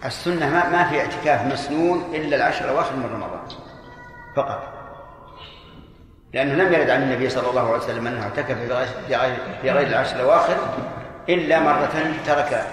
[0.06, 3.48] السنة ما, ما في اعتكاف مسنون إلا العشر الأواخر من رمضان.
[4.36, 4.74] فقط.
[6.34, 8.58] لأنه لم يرد عن النبي صلى الله عليه وسلم أنه اعتكف
[9.62, 10.58] في غير العشر الأواخر
[11.30, 12.68] إلا مرة ترك